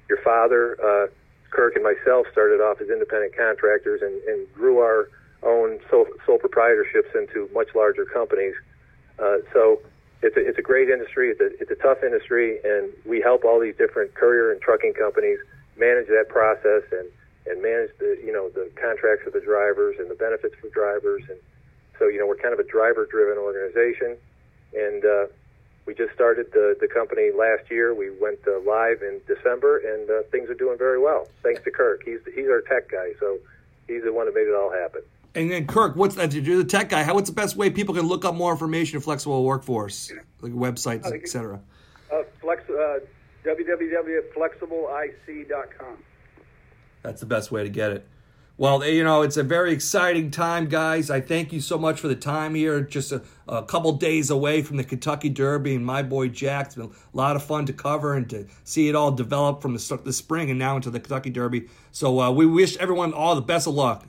your 0.09 0.17
father, 0.23 0.77
uh, 0.81 1.07
Kirk, 1.51 1.75
and 1.75 1.83
myself 1.83 2.25
started 2.31 2.59
off 2.59 2.81
as 2.81 2.89
independent 2.89 3.35
contractors 3.35 4.01
and, 4.01 4.21
and 4.23 4.51
grew 4.53 4.79
our 4.79 5.09
own 5.43 5.79
sole, 5.89 6.07
sole 6.25 6.39
proprietorships 6.39 7.15
into 7.15 7.49
much 7.53 7.67
larger 7.75 8.05
companies. 8.05 8.55
Uh, 9.19 9.37
so 9.53 9.79
it's 10.21 10.37
a, 10.37 10.47
it's 10.47 10.57
a 10.57 10.61
great 10.61 10.89
industry. 10.89 11.29
It's 11.29 11.41
a, 11.41 11.49
it's 11.61 11.71
a 11.71 11.75
tough 11.75 12.03
industry, 12.03 12.59
and 12.63 12.89
we 13.05 13.21
help 13.21 13.43
all 13.43 13.59
these 13.59 13.75
different 13.75 14.13
courier 14.15 14.51
and 14.51 14.61
trucking 14.61 14.93
companies 14.93 15.39
manage 15.77 16.07
that 16.07 16.29
process 16.29 16.83
and, 16.91 17.07
and 17.47 17.61
manage 17.61 17.89
the 17.97 18.17
you 18.23 18.31
know 18.31 18.49
the 18.49 18.69
contracts 18.79 19.25
of 19.25 19.33
the 19.33 19.41
drivers 19.41 19.95
and 19.99 20.09
the 20.09 20.15
benefits 20.15 20.55
for 20.61 20.69
drivers. 20.69 21.23
And 21.29 21.39
so 21.97 22.07
you 22.07 22.19
know 22.19 22.27
we're 22.27 22.37
kind 22.37 22.53
of 22.53 22.59
a 22.59 22.69
driver-driven 22.69 23.37
organization, 23.37 24.15
and 24.77 25.03
uh, 25.03 25.25
we 25.91 26.05
just 26.05 26.15
started 26.15 26.47
the, 26.53 26.77
the 26.79 26.87
company 26.87 27.31
last 27.37 27.69
year. 27.69 27.93
We 27.93 28.11
went 28.11 28.39
uh, 28.47 28.61
live 28.61 29.01
in 29.01 29.19
December, 29.27 29.79
and 29.79 30.09
uh, 30.09 30.21
things 30.31 30.49
are 30.49 30.53
doing 30.53 30.77
very 30.77 31.01
well. 31.01 31.27
Thanks 31.43 31.61
to 31.65 31.71
Kirk. 31.71 32.03
He's 32.05 32.19
he's 32.33 32.47
our 32.47 32.61
tech 32.61 32.89
guy, 32.89 33.09
so 33.19 33.39
he's 33.87 34.03
the 34.03 34.13
one 34.13 34.27
that 34.27 34.33
made 34.33 34.47
it 34.47 34.55
all 34.55 34.71
happen. 34.71 35.01
And 35.35 35.51
then 35.51 35.67
Kirk, 35.67 35.97
what's 35.97 36.15
that? 36.15 36.31
You're 36.31 36.59
the 36.59 36.63
tech 36.63 36.87
guy. 36.87 37.03
How 37.03 37.13
what's 37.13 37.29
the 37.29 37.35
best 37.35 37.57
way 37.57 37.69
people 37.69 37.93
can 37.93 38.07
look 38.07 38.23
up 38.23 38.35
more 38.35 38.53
information 38.53 38.95
of 38.95 39.03
flexible 39.03 39.43
workforce, 39.43 40.13
like 40.39 40.53
websites, 40.53 41.11
etc. 41.11 41.59
Uh, 42.09 42.23
flex, 42.39 42.63
uh, 42.69 42.99
www.flexibleic.com. 43.43 45.97
That's 47.03 47.19
the 47.19 47.25
best 47.25 47.51
way 47.51 47.63
to 47.63 47.69
get 47.69 47.91
it. 47.91 48.07
Well, 48.61 48.85
you 48.85 49.03
know, 49.03 49.23
it's 49.23 49.37
a 49.37 49.43
very 49.43 49.71
exciting 49.71 50.29
time, 50.29 50.67
guys. 50.67 51.09
I 51.09 51.19
thank 51.19 51.51
you 51.51 51.59
so 51.59 51.79
much 51.79 51.99
for 51.99 52.07
the 52.07 52.15
time 52.15 52.53
here. 52.53 52.79
Just 52.79 53.11
a, 53.11 53.23
a 53.47 53.63
couple 53.63 53.91
days 53.93 54.29
away 54.29 54.61
from 54.61 54.77
the 54.77 54.83
Kentucky 54.83 55.29
Derby 55.29 55.73
and 55.73 55.83
my 55.83 56.03
boy 56.03 56.27
Jack. 56.27 56.67
It's 56.67 56.75
been 56.75 56.85
a 56.85 57.17
lot 57.17 57.35
of 57.35 57.43
fun 57.43 57.65
to 57.65 57.73
cover 57.73 58.13
and 58.13 58.29
to 58.29 58.45
see 58.63 58.87
it 58.87 58.95
all 58.95 59.11
develop 59.11 59.63
from 59.63 59.73
the, 59.73 60.01
the 60.03 60.13
spring 60.13 60.51
and 60.51 60.59
now 60.59 60.75
into 60.75 60.91
the 60.91 60.99
Kentucky 60.99 61.31
Derby. 61.31 61.69
So 61.91 62.21
uh, 62.21 62.29
we 62.29 62.45
wish 62.45 62.77
everyone 62.77 63.13
all 63.13 63.33
the 63.33 63.41
best 63.41 63.65
of 63.65 63.73
luck. 63.73 64.05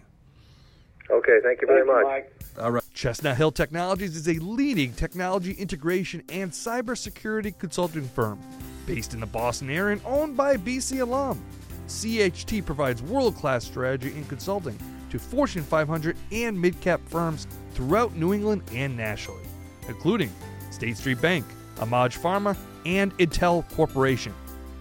Okay, 1.09 1.39
thank 1.43 1.63
you 1.63 1.67
very 1.67 1.87
Thank 1.87 1.89
you, 1.89 1.95
much. 1.95 2.05
Mike. 2.05 2.33
All 2.61 2.73
right. 2.73 2.85
Chestnut 2.93 3.39
Hill 3.39 3.53
Technologies 3.53 4.15
is 4.15 4.29
a 4.29 4.35
leading 4.35 4.93
technology 4.93 5.53
integration 5.53 6.25
and 6.29 6.51
cybersecurity 6.51 7.59
consulting 7.59 8.07
firm 8.07 8.39
based 8.85 9.15
in 9.15 9.21
the 9.21 9.27
Boston 9.27 9.71
area 9.71 9.95
and 9.95 10.03
owned 10.05 10.37
by 10.37 10.59
BC 10.59 11.01
alum. 11.01 11.43
CHT 11.93 12.65
provides 12.65 13.03
world 13.03 13.37
class 13.37 13.65
strategy 13.65 14.13
and 14.13 14.29
consulting 14.29 14.79
to 15.11 15.19
Fortune 15.19 15.63
500 15.63 16.17
and 16.33 16.59
mid 16.61 16.81
cap 16.81 17.01
firms 17.07 17.47
throughout 17.75 18.15
New 18.15 18.33
England 18.33 18.63
and 18.73 18.97
nationally, 18.97 19.45
including 19.89 20.33
State 20.71 20.97
Street 20.97 21.21
Bank, 21.21 21.45
Amaj 21.77 22.19
Pharma, 22.19 22.57
and 22.87 23.17
Intel 23.19 23.69
Corporation. 23.75 24.35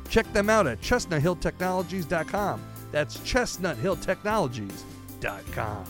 Check 0.10 0.32
them 0.34 0.50
out 0.50 0.67
at 0.67 0.82
chestnuthilltechnologies.com. 0.82 2.62
That's 2.91 3.17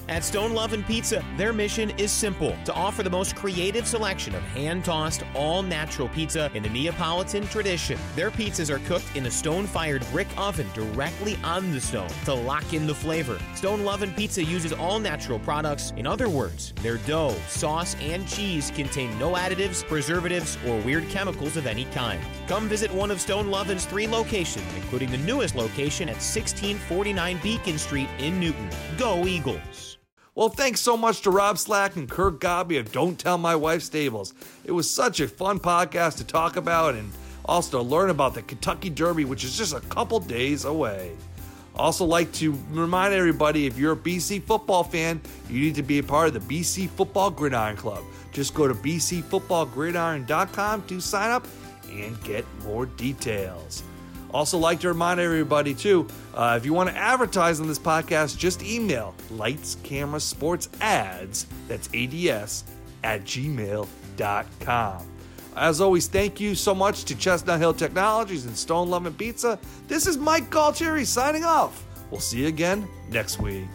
At 0.09 0.25
Stone 0.25 0.53
Love 0.53 0.73
and 0.73 0.85
Pizza, 0.85 1.23
their 1.37 1.53
mission 1.53 1.91
is 1.91 2.11
simple 2.11 2.53
to 2.65 2.73
offer 2.73 3.01
the 3.01 3.09
most 3.09 3.33
creative 3.33 3.87
selection 3.87 4.35
of 4.35 4.43
hand 4.43 4.83
tossed, 4.83 5.23
all 5.33 5.63
natural 5.63 6.09
pizza 6.09 6.51
in 6.53 6.63
the 6.63 6.69
Neapolitan 6.69 7.47
tradition. 7.47 7.97
Their 8.15 8.29
pizzas 8.29 8.69
are 8.69 8.79
cooked 8.79 9.15
in 9.15 9.25
a 9.25 9.31
stone 9.31 9.67
fired 9.67 10.05
brick 10.11 10.27
oven 10.37 10.67
directly 10.73 11.37
on 11.45 11.71
the 11.71 11.79
stone 11.79 12.09
to 12.25 12.33
lock 12.33 12.73
in 12.73 12.85
the 12.85 12.93
flavor. 12.93 13.39
Stone 13.55 13.85
Love 13.85 14.01
and 14.01 14.13
Pizza 14.17 14.43
uses 14.43 14.73
all 14.73 14.99
natural 14.99 15.39
products. 15.39 15.93
In 15.95 16.05
other 16.05 16.27
words, 16.27 16.73
their 16.81 16.97
dough, 16.97 17.35
sauce, 17.47 17.95
and 18.01 18.27
cheese 18.27 18.69
contain 18.75 19.17
no 19.17 19.33
additives, 19.35 19.81
preservatives, 19.87 20.57
or 20.67 20.77
weird 20.81 21.07
chemicals 21.07 21.55
of 21.55 21.67
any 21.67 21.85
kind. 21.85 22.21
Come 22.47 22.67
visit 22.67 22.93
one 22.93 23.11
of 23.11 23.21
Stone 23.21 23.49
Lovin's 23.49 23.85
three 23.85 24.07
locations, 24.07 24.65
including 24.75 25.09
the 25.09 25.17
newest 25.19 25.55
location 25.55 26.09
at 26.09 26.15
1649 26.15 27.39
Beacon 27.41 27.77
Street 27.77 28.09
in 28.19 28.37
Newton. 28.37 28.69
Go 28.97 29.20
Eagles! 29.27 29.97
Well, 30.33 30.49
thanks 30.49 30.79
so 30.79 30.95
much 30.95 31.21
to 31.21 31.31
Rob 31.31 31.57
Slack 31.57 31.97
and 31.97 32.09
Kirk 32.09 32.39
Godby 32.39 32.77
of 32.77 32.91
Don't 32.91 33.19
Tell 33.19 33.37
My 33.37 33.55
Wife 33.55 33.81
Stables. 33.81 34.33
It 34.63 34.71
was 34.71 34.89
such 34.89 35.19
a 35.19 35.27
fun 35.27 35.59
podcast 35.59 36.17
to 36.17 36.23
talk 36.23 36.55
about 36.55 36.95
and 36.95 37.11
also 37.45 37.83
learn 37.83 38.09
about 38.09 38.33
the 38.33 38.41
Kentucky 38.41 38.89
Derby, 38.89 39.25
which 39.25 39.43
is 39.43 39.57
just 39.57 39.73
a 39.73 39.81
couple 39.81 40.19
days 40.19 40.65
away. 40.65 41.11
Also, 41.75 42.05
like 42.05 42.31
to 42.33 42.57
remind 42.71 43.13
everybody 43.13 43.65
if 43.65 43.77
you're 43.77 43.93
a 43.93 43.97
BC 43.97 44.43
football 44.43 44.83
fan, 44.83 45.21
you 45.49 45.59
need 45.59 45.75
to 45.75 45.83
be 45.83 45.99
a 45.99 46.03
part 46.03 46.27
of 46.27 46.33
the 46.33 46.39
BC 46.39 46.89
Football 46.89 47.31
Gridiron 47.31 47.77
Club. 47.77 48.03
Just 48.31 48.53
go 48.53 48.67
to 48.67 48.73
bcfootballgridiron.com 48.73 50.81
to 50.83 50.99
sign 50.99 51.31
up 51.31 51.47
and 51.89 52.21
get 52.23 52.45
more 52.63 52.85
details. 52.85 53.83
Also, 54.33 54.57
like 54.57 54.79
to 54.81 54.87
remind 54.87 55.19
everybody 55.19 55.73
too, 55.73 56.07
uh, 56.33 56.55
if 56.57 56.65
you 56.65 56.73
want 56.73 56.89
to 56.89 56.95
advertise 56.95 57.59
on 57.59 57.67
this 57.67 57.79
podcast, 57.79 58.37
just 58.37 58.63
email 58.63 59.13
lights, 59.29 59.77
camera, 59.83 60.19
sports 60.19 60.69
ads. 60.79 61.45
That's 61.67 61.87
ads 61.93 62.63
at 63.03 63.23
gmail.com. 63.23 65.07
As 65.55 65.81
always, 65.81 66.07
thank 66.07 66.39
you 66.39 66.55
so 66.55 66.73
much 66.73 67.03
to 67.05 67.15
Chestnut 67.15 67.59
Hill 67.59 67.73
Technologies 67.73 68.45
and 68.45 68.55
Stone 68.55 68.89
Loving 68.89 69.13
Pizza. 69.13 69.59
This 69.87 70.07
is 70.07 70.17
Mike 70.17 70.49
Galtieri 70.49 71.05
signing 71.05 71.43
off. 71.43 71.83
We'll 72.09 72.21
see 72.21 72.39
you 72.39 72.47
again 72.47 72.87
next 73.09 73.39
week. 73.39 73.67